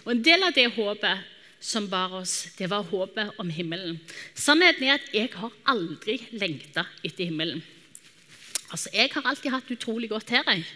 [0.04, 1.24] Og En del av det håpet
[1.64, 3.96] som bar oss, det var håpet om himmelen.
[4.36, 7.64] Sannheten er at jeg har aldri lengta etter himmelen.
[8.76, 10.44] Altså, Jeg har alltid hatt utrolig godt her.
[10.52, 10.68] Jeg.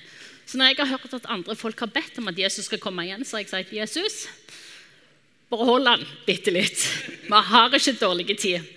[0.46, 3.04] Så når jeg har hørt at andre folk har bedt om at Jesus skal komme
[3.04, 4.30] igjen, så har jeg sagt Jesus,
[5.50, 6.84] bare hold den, bitte litt.
[7.26, 8.76] Vi har ikke dårlig tid.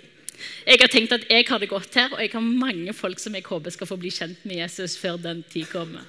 [0.67, 3.35] Jeg har tenkt at jeg har det godt her, og jeg har mange folk som
[3.37, 6.07] jeg håper skal få bli kjent med Jesus før den tid kommer.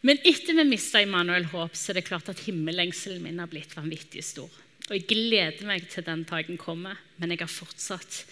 [0.00, 3.74] Men etter vi mista Immanuel Håp, så er det klart at himmellengselen min har blitt
[3.74, 4.50] vanvittig stor.
[4.88, 8.22] Og jeg gleder meg til den dagen kommer, men jeg har fortsatt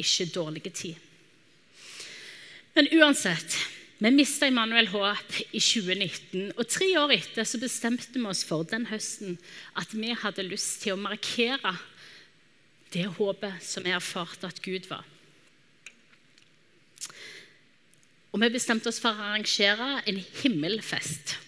[0.00, 0.94] ikke dårlig tid.
[2.76, 3.56] Men uansett
[3.98, 8.66] vi mista Immanuel Håp i 2019, og tre år etter så bestemte vi oss for
[8.68, 9.38] den høsten
[9.78, 11.72] at vi hadde lyst til å markere
[12.92, 15.04] det håpet som vi erfarte at Gud var.
[18.36, 21.38] Og Vi bestemte oss for å arrangere en himmelfest.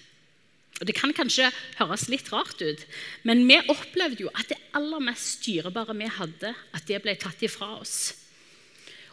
[0.80, 2.87] Og Det kan kanskje høres litt rart ut,
[3.28, 7.42] men vi opplevde jo at det aller mest styrebare vi hadde, at det ble tatt
[7.44, 8.14] ifra oss.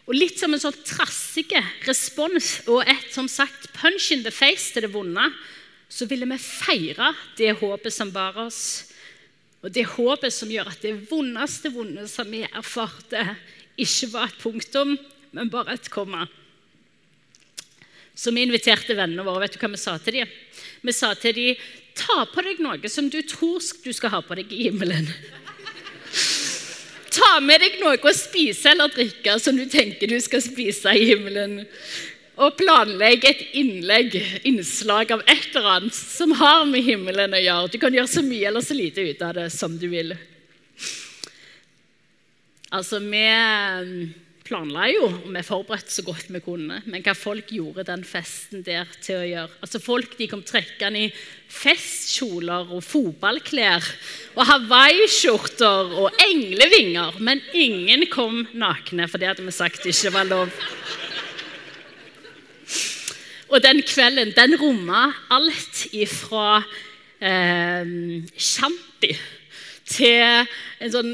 [0.05, 1.49] Og litt som en sånn trassig
[1.87, 5.23] respons og et som sagt punch in the face til det vonde,
[5.89, 8.91] så ville vi feire det håpet som bar oss.
[9.65, 13.23] Og det håpet som gjør at det vondeste vonde som vi erfarte,
[13.81, 14.93] ikke var et punktum,
[15.35, 16.27] men bare et komma.
[18.15, 19.43] Så vi inviterte vennene våre.
[19.43, 20.35] Vet du hva vi sa til dem?
[20.85, 21.65] Vi sa til dem
[21.95, 25.09] ta på deg noe som du tror du skal ha på deg i himmelen.
[27.15, 31.07] Ta med deg noe å spise eller drikke som du tenker du skal spise i
[31.13, 31.61] himmelen.
[32.35, 37.71] Og planlegg et innlegg, innslag av et eller annet som har med himmelen å gjøre.
[37.71, 40.11] Du kan gjøre så mye eller så lite ut av det som du vil.
[42.75, 43.23] Altså, vi
[44.45, 46.77] planla jo, og vi forberedte så godt vi kunne.
[46.85, 51.07] Men hva folk gjorde den festen der til å gjøre Altså Folk de kom trekkende
[51.07, 51.13] i
[51.55, 53.87] festkjoler og fotballklær
[54.35, 57.17] og hawaiiskjorter og englevinger.
[57.25, 60.53] Men ingen kom nakne, for det hadde vi sagt ikke var lov.
[63.49, 66.59] Og den kvelden den romma alt ifra
[67.21, 67.85] eh,
[68.35, 69.13] shanty
[69.85, 70.47] til
[70.81, 71.13] en sånn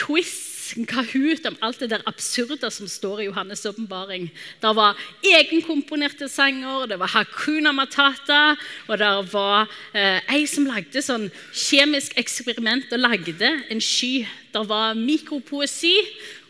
[0.00, 4.28] quiz en kahoot om alt det der absurde som står i Johannes' åpenbaring.
[4.62, 8.56] Det var egenkomponerte sanger, det var Hakuna Matata,
[8.88, 14.26] og det var eh, ei som lagde sånn kjemisk eksperiment og lagde en sky.
[14.50, 15.94] Det var mikropoesi,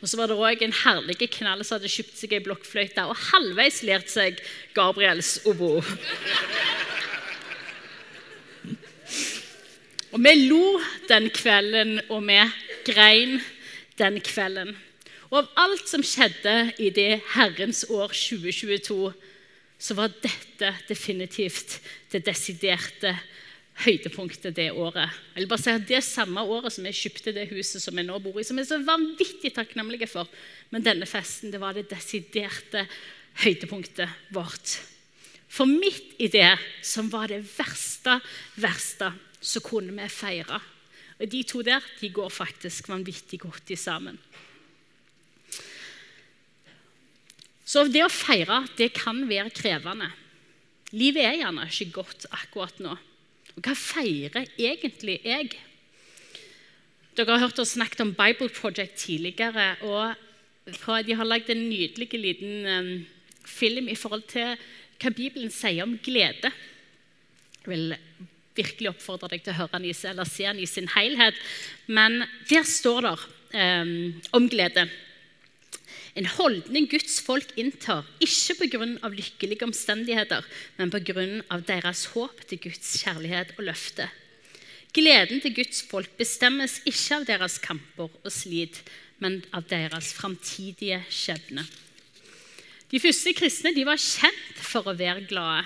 [0.00, 3.18] og så var det òg en herlig knall som hadde kjøpt seg ei blokkfløyte og
[3.30, 4.40] halvveis lært seg
[4.76, 5.78] Gabriels obo.
[10.10, 12.40] Og Vi lo den kvelden, og vi
[12.88, 13.38] grein
[14.00, 14.74] den kvelden.
[15.30, 19.12] Og av alt som skjedde i det Herrens år 2022,
[19.80, 21.78] så var dette definitivt
[22.12, 23.14] det desiderte
[23.80, 25.08] høydepunktet det året.
[25.32, 28.08] Jeg vil bare si at Det samme året som jeg kjøpte det huset som jeg
[28.08, 30.28] nå bor i, som jeg er så vanvittig takknemlig for,
[30.70, 32.84] men denne festen det var det desiderte
[33.40, 34.80] høydepunktet vårt.
[35.50, 36.52] For midt i det
[36.86, 38.20] som var det verste,
[38.60, 39.10] verste,
[39.40, 40.60] så kunne vi feire.
[41.20, 44.16] Og De to der de går faktisk vanvittig godt i sammen.
[47.70, 50.08] Så det å feire det kan være krevende.
[50.90, 52.96] Livet er gjerne ikke godt akkurat nå.
[53.54, 55.52] Og hva feirer egentlig jeg?
[57.14, 59.76] Dere har hørt oss snakke om Bible Project tidligere.
[59.86, 60.16] og
[61.06, 62.90] De har lagd en nydelig liten um,
[63.44, 64.56] film i forhold til
[65.00, 66.50] hva Bibelen sier om glede.
[67.60, 67.94] Jeg vil
[68.60, 71.38] virkelig oppfordre deg til å høre den i, eller se den i sin helhet.
[71.88, 73.14] Men der står det
[73.56, 73.94] um,
[74.36, 74.86] om glede.
[76.18, 78.86] En holdning Guds folk inntar, ikke pga.
[79.08, 80.46] lykkelige omstendigheter,
[80.76, 81.60] men pga.
[81.66, 84.08] deres håp til Guds kjærlighet og løfte.
[84.92, 88.82] Gleden til Guds folk bestemmes ikke av deres kamper og slit,
[89.22, 91.62] men av deres framtidige skjebne.
[92.90, 95.62] De første kristne de var kjent for å være glade,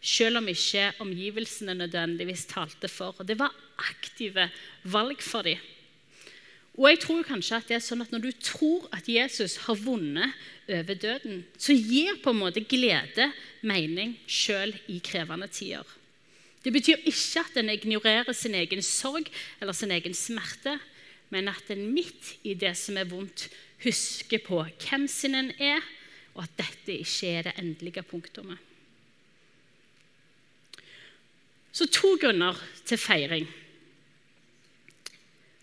[0.00, 3.16] selv om ikke omgivelsene nødvendigvis talte for.
[3.18, 4.48] Og det var aktive
[4.84, 5.58] valg for dem.
[6.78, 9.78] Og jeg tror kanskje at det er sånn at Når du tror at Jesus har
[9.82, 10.34] vunnet
[10.70, 13.32] over døden, så gir på en måte glede
[13.66, 15.86] mening selv i krevende tider.
[16.62, 19.26] Det betyr ikke at en ignorerer sin egen sorg
[19.60, 20.76] eller sin egen smerte,
[21.30, 23.48] men at en midt i det som er vondt,
[23.82, 25.82] husker på hvem sin en er,
[26.34, 28.67] og at dette ikke er det endelige punktummet.
[31.72, 33.46] Så to grunner til feiring.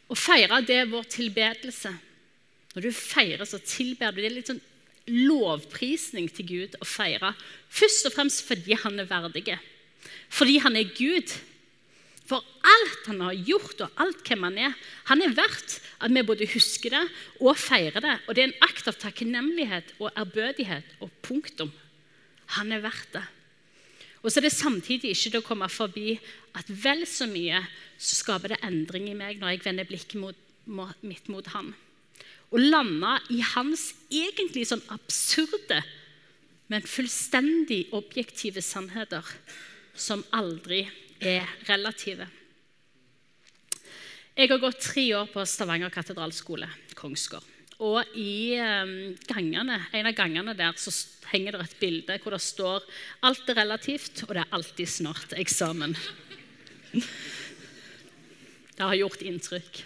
[0.05, 1.91] Å feire det er vår tilbedelse.
[2.75, 4.21] Når du feirer, så tilber du.
[4.21, 4.63] Det er litt sånn
[5.09, 7.33] lovprisning til Gud å feire.
[7.69, 9.57] Først og fremst fordi han er verdig.
[10.33, 11.33] Fordi han er Gud.
[12.25, 14.77] For alt han har gjort, og alt hvem han er,
[15.11, 17.03] han er verdt at vi både husker det
[17.37, 18.15] og feirer det.
[18.25, 21.69] Og det er en akt av takknemlighet og ærbødighet og punktum.
[22.57, 23.25] Han er verdt det.
[24.25, 26.15] Og så er det samtidig ikke til å komme forbi
[26.57, 27.59] at vel så mye
[27.93, 31.69] så skaper det endring i meg når jeg vender blikket mot, mitt mot han.
[32.49, 35.77] Å lande i hans egentlig sånn absurde,
[36.73, 39.29] men fullstendig objektive sannheter
[39.93, 40.81] som aldri
[41.21, 42.25] er relative.
[44.35, 47.54] Jeg har gått tre år på Stavanger katedralskole, Kongsgård.
[47.83, 50.93] Og i ehm, gangene, en av gangene der så
[51.33, 52.85] henger det et bilde hvor det står
[53.21, 55.97] 'Alt er relativt, og det er alltid snart eksamen'.
[58.75, 59.83] Det har gjort inntrykk.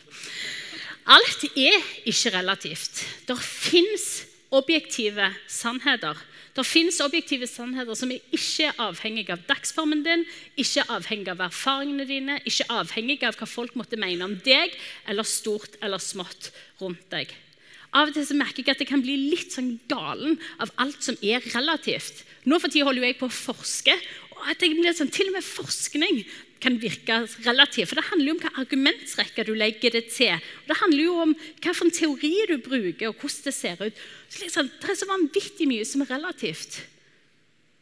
[1.06, 3.06] Alt er ikke relativt.
[3.25, 6.17] Det fins objektive sannheter.
[6.56, 10.25] Det fins objektive sannheter som er ikke avhengige av dagsformen din,
[10.58, 14.73] ikke avhengig av erfaringene dine, ikke avhengig av hva folk måtte mene om deg,
[15.08, 17.32] eller stort eller smått rundt deg.
[17.89, 21.02] Av og til så merker jeg at jeg kan bli litt sånn galen av alt
[21.02, 22.21] som er relativt.
[22.45, 23.95] Nå for tida holder jeg på å forske.
[24.39, 26.23] og at jeg blir sånn, Til og med forskning
[26.62, 27.89] kan virke relativt.
[27.89, 30.38] For det handler jo om hva argumentrekke du legger det til.
[30.67, 33.99] Det handler jo om hvilken teori du bruker, og hvordan det ser ut.
[34.30, 36.82] Så liksom, det er så vanvittig mye som er relativt.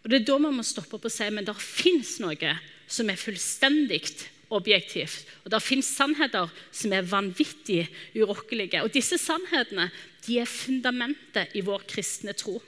[0.03, 3.09] Og Det er da man må stoppe opp og si men det fins noe som
[3.09, 4.05] er fullstendig
[4.49, 5.25] objektivt.
[5.45, 8.83] Og Det fins sannheter som er vanvittig urokkelige.
[8.83, 9.89] Og Disse sannhetene
[10.27, 12.61] de er fundamentet i vår kristne tro.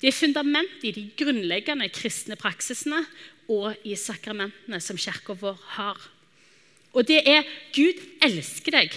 [0.00, 3.04] De er fundamentet i de grunnleggende kristne praksisene
[3.50, 5.98] og i sakramentene som kirka vår har.
[6.92, 8.94] Og det er Gud elsker deg.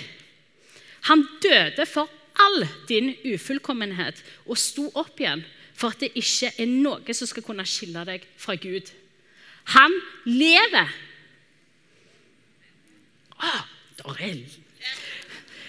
[1.09, 2.09] Han døde for
[2.41, 7.45] all din ufullkommenhet og sto opp igjen for at det ikke er noe som skal
[7.45, 8.89] kunne skille deg fra Gud.
[9.75, 9.93] Han
[10.27, 10.91] lever
[13.39, 13.65] Ah,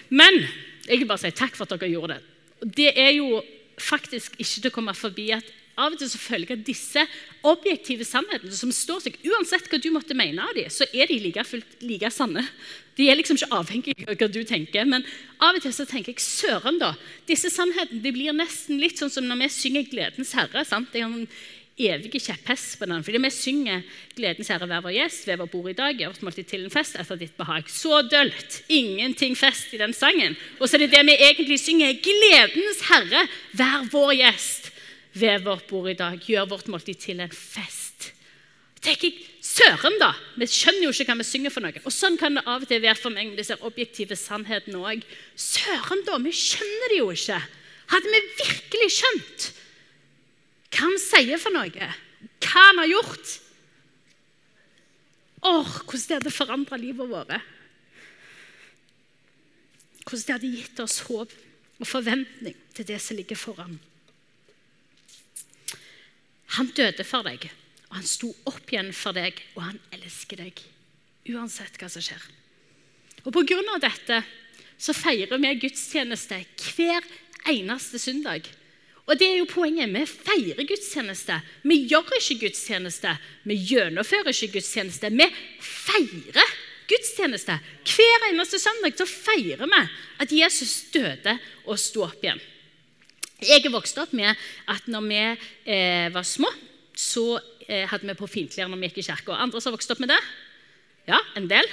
[0.09, 0.41] Men
[0.87, 2.23] jeg vil bare si takk for at dere gjorde det.
[2.79, 3.41] Det er jo
[3.77, 7.03] faktisk ikke til å komme forbi at av og til så følger disse
[7.45, 11.19] objektive sannhetene som står seg, uansett hva du måtte mene av dem, så er de
[11.21, 12.41] like, fullt, like sanne.
[12.97, 14.87] De er liksom ikke avhengig av hva du tenker.
[14.89, 15.05] Men
[15.37, 16.95] av og til så tenker jeg søren, da.
[17.29, 20.65] Disse sannhetene de blir nesten litt sånn som når vi synger 'Gledens Herre'.
[20.65, 20.89] sant?
[20.91, 21.27] Det er en
[21.77, 23.03] evige kjepphest på den.
[23.03, 23.81] Fordi vi synger
[24.15, 26.73] 'Gledens Herre, vær vår gjest, ved vår bord i dag', gjør vårt måltid til en
[26.73, 27.69] fest etter ditt behag.
[27.69, 28.63] Så dølt!
[28.69, 30.35] Ingenting fest i den sangen.
[30.59, 31.93] Og så er det det vi egentlig synger.
[31.93, 34.71] 'Gledens Herre, vær vår gjest,
[35.13, 38.13] ved vårt bord i dag', gjør vårt måltid til en fest.
[38.81, 40.13] tenker jeg, Søren, da!
[40.37, 41.81] Vi skjønner jo ikke hva vi synger for noe.
[41.83, 45.01] Og Sånn kan det av og til være for meg med disse objektive sannhetene òg.
[45.35, 46.17] Søren, da!
[46.17, 47.41] Vi skjønner det jo ikke.
[47.87, 49.47] Hadde vi virkelig skjønt
[50.77, 51.89] hva han sier for noe,
[52.45, 53.35] hva han har gjort
[55.45, 57.29] Åh, hvordan det hadde forandra livet vårt.
[60.01, 61.35] Hvordan det hadde gitt oss håp
[61.77, 63.77] og forventning til det som ligger foran.
[66.57, 67.45] Han døde for deg,
[67.89, 70.63] og han sto opp igjen for deg, og han elsker deg.
[71.29, 72.23] Uansett hva som skjer.
[73.25, 74.21] Og På grunn av dette
[74.77, 77.05] så feirer vi gudstjeneste hver
[77.51, 78.47] eneste søndag.
[79.07, 79.91] Og det er jo poenget.
[79.93, 81.39] Vi feirer gudstjeneste.
[81.63, 83.13] Vi gjør ikke gudstjeneste.
[83.47, 85.11] Vi gjennomfører ikke gudstjeneste.
[85.15, 85.27] Vi
[85.63, 86.55] feirer
[86.91, 87.55] gudstjeneste.
[87.87, 89.81] Hver eneste søndag så feirer vi
[90.23, 92.41] at Jesus døde og sto opp igjen.
[93.37, 94.33] Jeg er vokst opp med
[94.67, 96.49] at når vi eh, var små,
[96.97, 99.37] så eh, hadde vi på fintklær når vi gikk i kirka.
[99.37, 100.19] Andre som har vokst opp med det?
[101.07, 101.69] Ja, en del.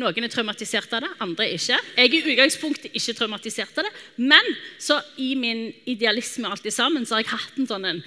[0.00, 1.76] Noen er traumatisert av det, andre ikke.
[1.98, 3.92] Jeg er i utgangspunktet ikke traumatisert av det,
[4.24, 4.46] men
[4.80, 8.04] så i min idealisme alt sammen, så har jeg hatt en sånn en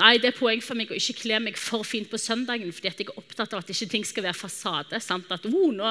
[0.00, 2.88] Nei, det er poeng for meg å ikke kle meg for fint på søndagen, fordi
[2.88, 5.00] at jeg er opptatt av at ikke ting skal være fasade.
[5.04, 5.28] sant?
[5.28, 5.90] At oh, nå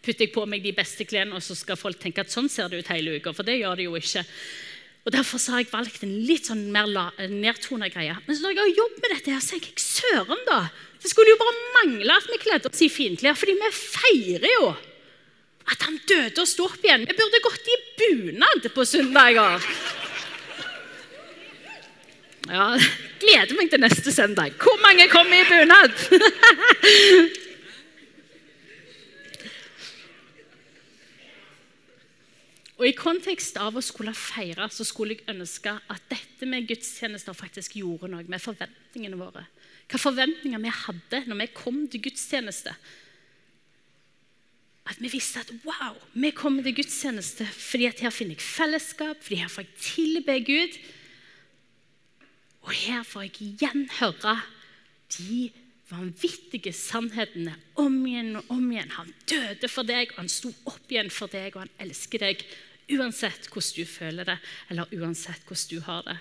[0.00, 2.72] putter jeg på meg de beste klærne, og så skal folk tenke at sånn ser
[2.72, 3.34] det ut hele uka.
[3.36, 4.24] For det gjør det jo ikke.
[5.04, 6.88] Og Derfor har jeg valgt en litt sånn mer
[7.28, 8.16] nedtona greie.
[8.24, 10.60] Men når jeg har jobbet med dette, her, så tenker jeg søren, da.
[11.04, 14.70] Det skulle jo bare mangle at vi kledde oss i finklær, fordi vi feirer jo
[15.64, 17.04] at han døde og sto opp igjen.
[17.08, 19.68] Vi burde gått i bunad på søndager.
[22.48, 22.66] Ja,
[23.20, 24.56] gleder meg til neste søndag.
[24.60, 25.92] Hvor mange kommer i bunad?
[32.74, 37.36] Og I kontekst av å skulle feire så skulle jeg ønske at dette med gudstjenester
[37.36, 39.44] faktisk gjorde noe med forventningene våre.
[39.90, 42.74] Hva forventninger vi hadde når vi kom til gudstjeneste.
[44.84, 49.22] At vi visste at wow, vi kommer til gudstjeneste fordi at her finner jeg fellesskap,
[49.24, 50.78] fordi her får jeg tilbe Gud.
[52.64, 54.38] Og her får jeg igjen høre
[55.18, 55.50] de
[55.90, 58.92] vanvittige sannhetene om igjen og om igjen.
[58.96, 62.44] Han døde for deg, og han sto opp igjen for deg, og han elsker deg
[62.94, 64.38] uansett hvordan du føler det,
[64.72, 66.16] eller uansett hvordan du har det.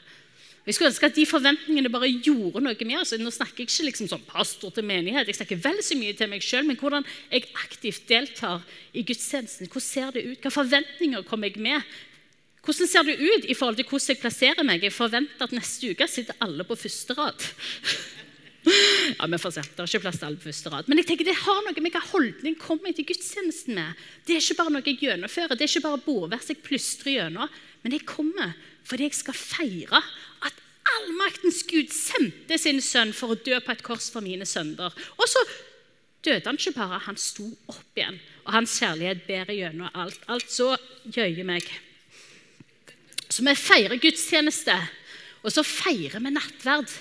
[0.64, 3.12] Jeg skulle ønske at de forventningene bare gjorde noe med oss.
[3.20, 6.32] Nå snakker jeg ikke liksom som pastor til menighet, jeg snakker vel så mye til
[6.32, 8.64] meg sjøl, men hvordan jeg aktivt deltar
[8.96, 9.68] i gudstjenesten.
[9.68, 10.32] Hvordan ser det ut?
[10.38, 11.94] Hvilke forventninger kommer jeg med?
[12.64, 14.88] Hvordan ser det ut i forhold til hvordan jeg plasserer meg?
[14.88, 17.48] Jeg forventer at neste uke sitter alle på første rad.
[18.64, 19.58] Ja, vi får.
[19.60, 20.88] Det er ikke plass til alle på første rad.
[20.88, 24.06] Men jeg tenker det har noe med hvilken holdning kommer jeg til gudstjenesten med.
[24.24, 27.58] Det er ikke bare noe jeg gjennomfører, det er ikke bare bordvers jeg plystrer gjennom.
[27.84, 28.54] Men jeg kommer
[28.88, 30.02] fordi jeg skal feire
[30.44, 34.94] at allmaktens Gud sendte sin sønn for å dø på et kors for mine sønder.
[35.18, 35.44] Og så
[36.24, 38.20] døde han ikke bare, han sto opp igjen.
[38.44, 40.20] Og hans kjærlighet bærer gjennom alt.
[40.32, 40.74] Alt så
[41.08, 41.68] jøyer meg.
[43.32, 44.76] Så vi feirer gudstjeneste,
[45.44, 46.92] og så feirer vi nattverd.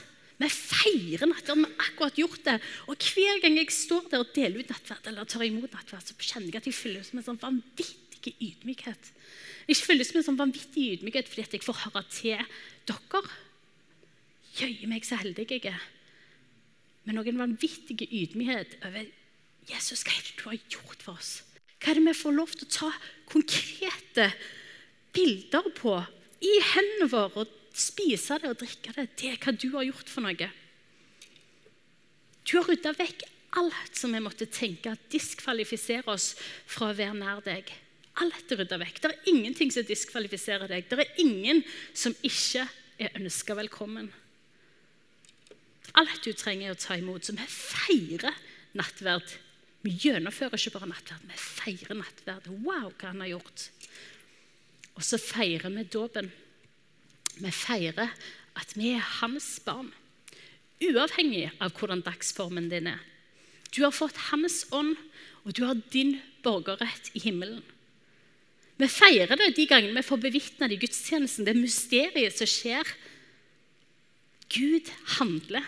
[0.42, 1.60] Vi feirer nattverd.
[1.60, 2.56] Vi har akkurat gjort det.
[2.90, 6.16] Og hver gang jeg står der og deler ut nattverd, eller tar imot nattverd, så
[6.18, 7.90] kjenner jeg at jeg fyller ut som en sånn vanvittig
[8.30, 9.10] ydmykhet.
[9.68, 12.44] Jeg fylles med en sånn vanvittig ydmykhet fordi at jeg får høre til
[12.88, 13.22] dere.
[14.58, 15.88] Jøye meg, så heldig jeg er.
[17.04, 19.08] Med noen vanvittig ydmykhet over
[19.70, 21.32] Jesus, hva er det du har gjort for oss?
[21.82, 22.90] Hva er det vi får lov til å ta
[23.30, 24.28] konkrete
[25.14, 25.96] bilder på
[26.42, 27.42] i hendene våre?
[27.42, 30.48] og spise det og drikke det, det er hva du har gjort for noe.
[32.42, 33.24] Du har rydda vekk
[33.60, 36.32] alt som vi måtte tenke diskvalifiserer oss
[36.66, 37.68] fra å være nær deg.
[38.20, 38.98] Alt er rydda vekk.
[39.00, 40.88] Det er ingenting som diskvalifiserer deg.
[40.88, 41.62] Det er ingen
[41.96, 42.66] som ikke
[43.00, 44.10] er ønska velkommen.
[45.96, 47.24] Alt du trenger å ta imot.
[47.24, 48.36] Så vi feirer
[48.76, 49.32] nattverd.
[49.82, 52.46] Vi gjennomfører ikke bare nattverd, vi feirer nattverd.
[52.62, 53.64] Wow, hva han har gjort.
[54.94, 56.28] Og så feirer vi dåpen.
[57.40, 58.12] Vi feirer
[58.60, 59.88] at vi er hans barn,
[60.82, 63.00] uavhengig av hvordan dagsformen din er.
[63.72, 64.98] Du har fått hans ånd,
[65.42, 67.62] og du har din borgerrett i himmelen.
[68.80, 72.88] Vi feirer det de gangene vi får bevitne det i gudstjenesten, det mysteriet som skjer.
[74.52, 75.66] Gud handler.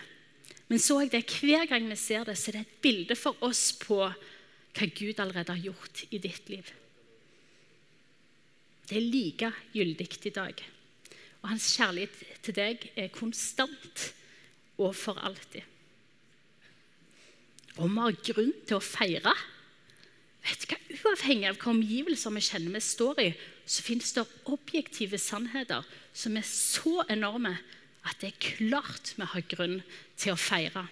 [0.68, 3.36] Men så er det hver gang vi ser det, så er det et bilde for
[3.44, 6.72] oss på hva Gud allerede har gjort i ditt liv.
[8.88, 10.64] Det er like gyldig i dag.
[11.42, 14.08] Og hans kjærlighet til deg er konstant
[14.80, 15.62] og for alltid.
[17.78, 19.32] Og vi har grunn til å feire.
[20.44, 20.80] Vet du hva?
[21.04, 23.30] Uavhengig av hvilke omgivelser vi kjenner vi står i,
[23.68, 25.84] så finnes det objektive sannheter
[26.16, 27.56] som er så enorme
[28.04, 29.78] at det er klart vi har grunn
[30.20, 30.86] til å feire.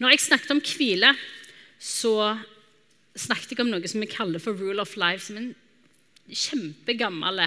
[0.00, 1.12] Når jeg snakket om hvile,
[1.78, 2.14] så
[3.18, 5.26] snakket jeg om noe som vi kaller for rule of life.
[5.26, 5.54] som en
[6.30, 7.42] kjempegammel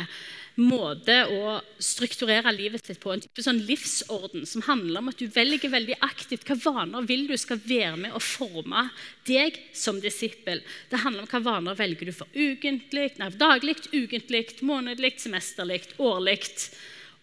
[0.59, 3.13] måte å strukturere livet sitt på.
[3.13, 7.25] En type sånn livsorden som handler om at du velger veldig aktivt hva vaner vil
[7.29, 8.85] du skal være med å forme
[9.29, 10.61] deg som disippel.
[10.91, 16.39] Det handler om hva vaner velger du for ukentlig, nei, daglig, ukentlig, månedlig, semesterlig, årlig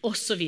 [0.06, 0.42] osv.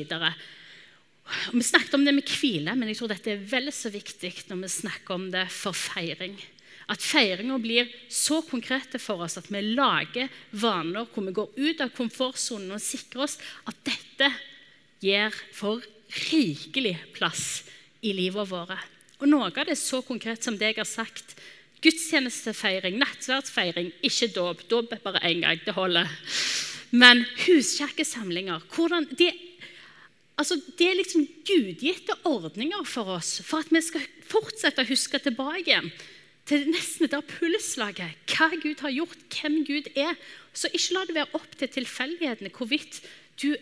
[1.53, 4.65] Vi snakket om det med hvile, men jeg tror dette er vel så viktig når
[4.65, 6.35] vi snakker om det for feiring.
[6.91, 11.83] At feiringa blir så konkrete for oss at vi lager vaner hvor vi går ut
[11.85, 14.31] av komfortsonen og sikrer oss at dette
[15.03, 15.83] gir for
[16.31, 17.63] rikelig plass
[18.03, 18.75] i livet vårt.
[19.23, 21.37] Og Noe av det er så konkret som det jeg har sagt.
[21.83, 24.67] Gudstjenestefeiring, nattverdsfeiring, ikke dåp.
[24.71, 25.61] Dåp er bare én gang.
[25.63, 26.11] Det holder.
[26.93, 29.31] Men huskirkesamlinger hvordan de,
[30.37, 35.21] altså Det er liksom gudgitte ordninger for oss for at vi skal fortsette å huske
[35.23, 35.79] tilbake
[36.49, 38.17] til nesten der pulslaget.
[38.27, 40.17] Hva Gud har gjort, hvem Gud er.
[40.53, 43.01] Så ikke la det være opp til tilfeldighetene hvorvidt
[43.43, 43.55] du,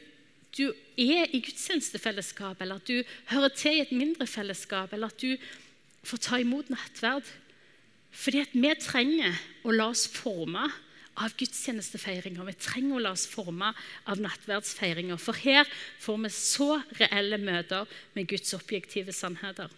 [0.56, 5.20] du er i gudstjenestefellesskap, eller at du hører til i et mindre fellesskap, eller at
[5.20, 5.36] du
[6.02, 7.28] får ta imot nattverd.
[8.10, 10.64] Fordi at vi trenger å la oss forme
[11.20, 12.46] av gudstjenestefeiringa.
[12.48, 13.70] Vi trenger å la oss forme
[14.08, 15.18] av nattverdsfeiringa.
[15.20, 15.68] For her
[16.00, 19.70] får vi så reelle møter med Guds objektive sannheter.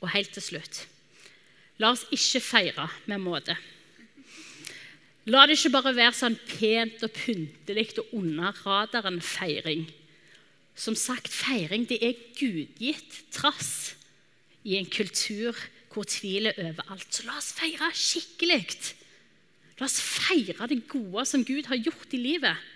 [0.00, 0.86] Og helt til slutt
[1.80, 3.56] La oss ikke feire med måte.
[5.30, 9.86] La det ikke bare være sånn pent og pyntelig og under radaren-feiring.
[10.74, 13.94] Som sagt, feiring det er gudgitt trass
[14.66, 15.54] i en kultur
[15.92, 17.06] hvor tvil er overalt.
[17.12, 18.64] Så la oss feire skikkelig.
[19.78, 22.68] La oss feire det gode som Gud har gjort i livet.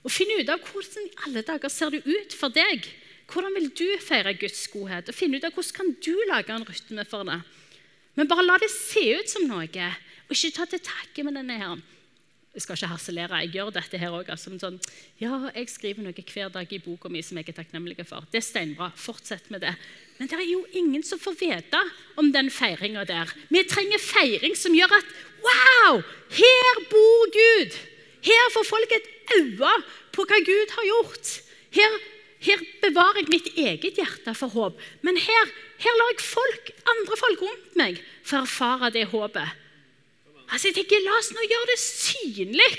[0.00, 2.86] Og finne ut av hvordan i alle dager ser det ut for deg.
[3.30, 5.10] Hvordan vil du feire Guds godhet?
[5.10, 7.42] Og finne ut av Hvordan kan du lage en rytme for det?
[8.18, 9.88] Men bare la det se ut som noe,
[10.26, 11.80] og ikke ta til takke med denne her.
[12.50, 14.30] Jeg skal ikke harselere, jeg gjør dette her òg.
[14.34, 14.80] Altså, sånn,
[15.22, 18.26] ja, jeg skriver noe hver dag i boka mi som jeg er takknemlig for.
[18.32, 18.88] Det er steinbra.
[18.98, 19.70] Fortsett med det.
[20.18, 21.82] Men det er jo ingen som får vite
[22.18, 23.30] om den feiringa der.
[23.54, 26.02] Vi trenger feiring som gjør at Wow!
[26.36, 27.78] Her bor Gud!
[28.26, 29.06] Her får folk et
[29.38, 29.76] øye
[30.12, 31.30] på hva Gud har gjort.
[31.72, 31.94] Her,
[32.40, 34.78] her bevarer jeg mitt eget hjerte for håp.
[35.04, 39.56] Men her her lar jeg folk, andre folk rundt meg få erfare det håpet.
[40.50, 42.70] Altså, jeg tenker, La oss nå gjøre det synlig.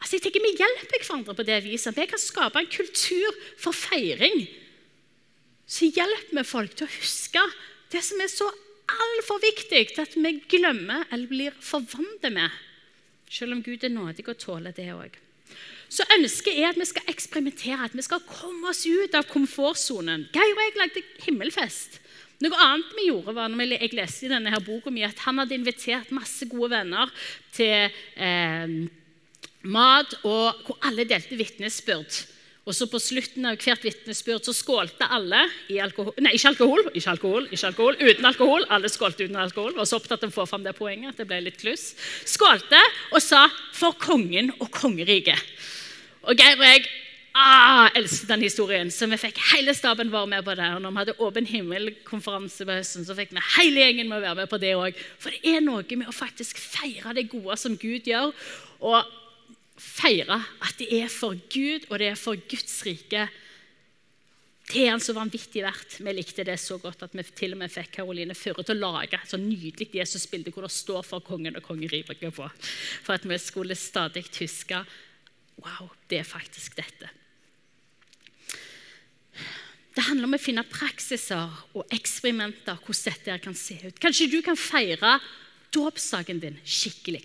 [0.00, 1.96] Altså, jeg tenker, Vi hjelper hverandre på det viset.
[1.96, 4.46] Vi kan skape en kultur for feiring.
[5.66, 7.42] Så hjelper vi folk til å huske
[7.92, 8.48] det som er så
[8.86, 12.50] altfor viktig at vi glemmer eller blir forvandlet med.
[13.30, 15.25] Selv om Gud er nådig og tåler det òg.
[15.96, 20.26] Så ønsket er at vi skal eksperimentere, at vi skal komme oss ut av komfortsonen.
[20.34, 22.00] Geir og jeg lagde himmelfest.
[22.44, 25.40] Noe annet vi gjorde var når jeg leste i denne her boka mi, at han
[25.40, 27.12] hadde invitert masse gode venner
[27.56, 27.88] til
[28.20, 28.74] eh,
[29.64, 32.18] mat, og hvor alle delte vitnesbyrd.
[32.66, 36.82] Og så På slutten av hvert vitnesbyrd så skålte alle i alkohol Nei, ikke alkohol,
[36.98, 38.66] ikke alkohol, ikke alkohol, uten alkohol.
[38.74, 39.76] Alle skålte uten alkohol.
[39.78, 41.92] Var så opptatt av å få fram det poenget at det ble litt kluss.
[42.26, 42.82] Skålte
[43.14, 45.38] og sa 'for kongen og kongeriket'.
[46.26, 46.86] Og Geir og jeg
[47.38, 50.66] ah, elsket den historien, så vi fikk hele staben vår med på det.
[50.74, 54.24] Og når vi hadde Åpen himmel-konferanse på høsten, så fikk vi hele gjengen med å
[54.24, 54.98] være med på det òg.
[55.22, 58.34] For det er noe med å faktisk feire det gode som Gud gjør,
[58.82, 59.16] og
[59.76, 63.28] feire at det er for Gud, og det er for Guds rike.
[64.66, 66.00] Det er han så vanvittig verdt.
[66.02, 68.96] Vi likte det så godt at vi til og med fikk Karoline Furre til å
[68.96, 72.48] lage et så nydelig Jesusbilde hvor det står for kongen og kongeriket på.
[73.06, 74.82] For at vi skulle stadig huske
[75.62, 77.08] Wow, det er faktisk dette.
[79.96, 84.00] Det handler om å finne praksiser og eksperimenter hvordan dette kan se ut.
[84.02, 85.16] Kanskje du kan feire
[85.72, 87.24] dåpsdagen din skikkelig.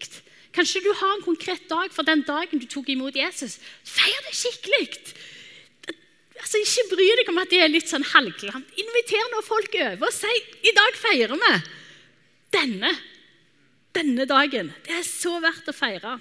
[0.56, 3.60] Kanskje du har en konkret dag for den dagen du tok imot Jesus.
[3.88, 4.88] Feir det skikkelig!
[6.42, 8.72] Altså, ikke bry deg om at det er litt sånn halvglamt.
[8.82, 10.32] Inviter nå folk over og si
[10.66, 11.52] i dag feirer vi
[12.56, 12.90] denne,
[13.94, 14.72] denne dagen.
[14.88, 16.18] Det er så verdt å feire.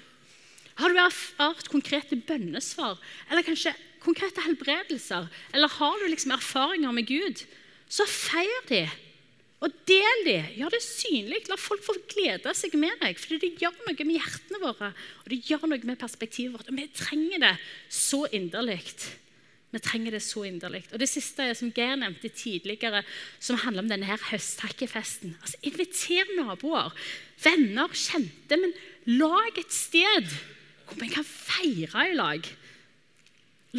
[0.79, 2.99] Har du erfart konkrete bønnesvar
[3.29, 5.27] eller kanskje konkrete helbredelser?
[5.53, 7.43] Eller har du liksom erfaringer med Gud?
[7.91, 8.85] Så feir de.
[9.61, 10.37] Og del de.
[10.57, 11.43] Gjør det synlig.
[11.49, 13.19] La folk få glede seg med deg.
[13.21, 16.71] For det gjør noe med hjertene våre og det gjør noe med perspektivet vårt.
[16.71, 17.57] Og vi trenger det
[17.93, 18.79] så inderlig.
[19.71, 20.81] Vi trenger det så inderlig.
[20.91, 23.03] Og Det siste er som Geir nevnte tidligere,
[23.39, 25.37] som handler om denne her høsttakkefesten.
[25.39, 26.91] Altså, inviter naboer,
[27.43, 28.73] venner, kjente, men
[29.07, 30.27] lag et sted
[30.91, 32.47] hvor vi kan feire i lag.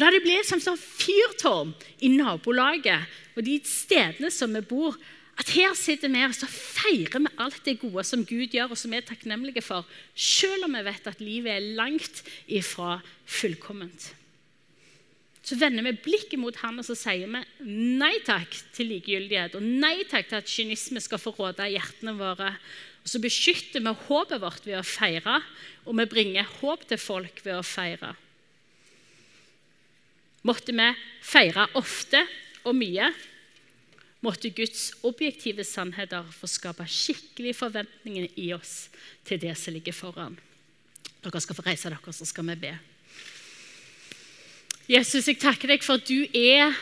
[0.01, 4.97] La det bli som sånn fyrtårn i nabolaget og de stedene som vi bor,
[5.33, 8.77] At her sitter vi og så feirer vi alt det gode som Gud gjør, og
[8.77, 14.11] som vi er takknemlige for, selv om vi vet at livet er langt ifra fullkomment.
[15.43, 17.41] Så vender vi blikket mot han og så sier vi
[17.99, 22.53] nei takk til likegyldighet og nei takk til at kynisme skal få råde hjertene våre.
[23.03, 25.41] Og Så beskytter vi håpet vårt ved å feire,
[25.83, 28.13] og vi bringer håp til folk ved å feire.
[30.43, 30.87] Måtte vi
[31.23, 32.23] feire ofte
[32.63, 33.11] og mye,
[34.23, 38.87] måtte Guds objektive sannheter få skape skikkelige forventninger i oss
[39.27, 40.39] til det som ligger foran.
[41.23, 42.73] Dere skal få reise dere, så skal vi be.
[44.91, 46.75] Jesus, jeg takker deg for at du er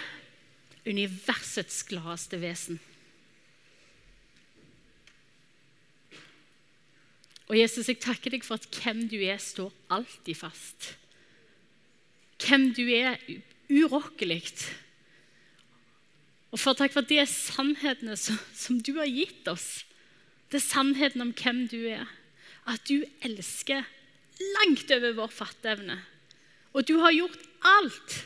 [0.86, 2.80] universets gladeste vesen.
[7.52, 10.93] Og Jesus, jeg takker deg for at hvem du er, står alltid fast.
[12.39, 13.20] Hvem du er,
[13.68, 14.45] urokkelig.
[16.52, 19.84] Og for takk for at det er sannhetene som, som, du har gitt oss.
[20.47, 22.08] Det er sannheten om hvem du er.
[22.72, 23.84] At du elsker
[24.56, 25.99] langt over vår fatteevne.
[26.72, 28.18] Og du har gjort alt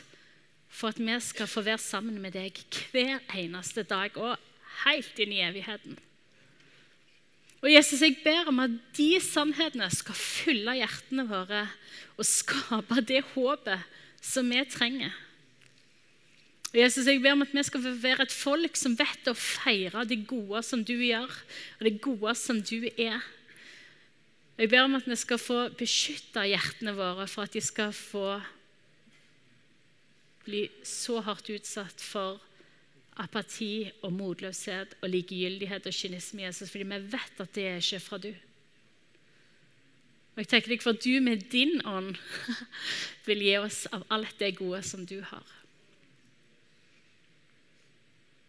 [0.70, 2.62] for at vi skal få være sammen med deg
[2.92, 4.36] hver eneste dag og
[4.84, 5.98] helt inn i evigheten.
[7.66, 11.64] Og Jesus, Jeg ber om at de sannhetene skal fylle hjertene våre
[12.14, 13.82] og skape det håpet
[14.22, 15.10] som vi trenger.
[16.70, 20.06] Og Jesus, Jeg ber om at vi skal være et folk som vet å feire
[20.06, 23.18] det gode som du gjør, og det gode som du er.
[24.54, 27.90] Og Jeg ber om at vi skal få beskytte hjertene våre for at de skal
[27.90, 28.38] få
[30.46, 32.38] bli så hardt utsatt for
[33.22, 38.02] apati og motløshet og likegyldighet og kynisme, Jesus, fordi vi vet at det er ikke
[38.04, 38.32] fra du.
[40.34, 42.16] Og Jeg tenker deg for at du med din ånd
[43.28, 45.56] vil gi oss av alt det gode som du har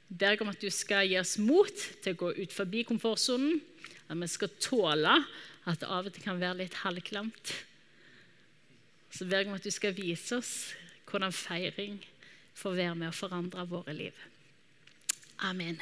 [0.08, 3.60] ber om at du skal gi oss mot til å gå ut forbi komfortsonen.
[4.08, 5.18] At vi skal tåle
[5.68, 7.54] at det av og til kan være litt halvklamt.
[9.12, 10.54] Så ber jeg om at du skal vise oss
[11.08, 12.00] hvordan feiring
[12.58, 14.16] får være med å forandre våre liv.
[15.44, 15.78] Amen.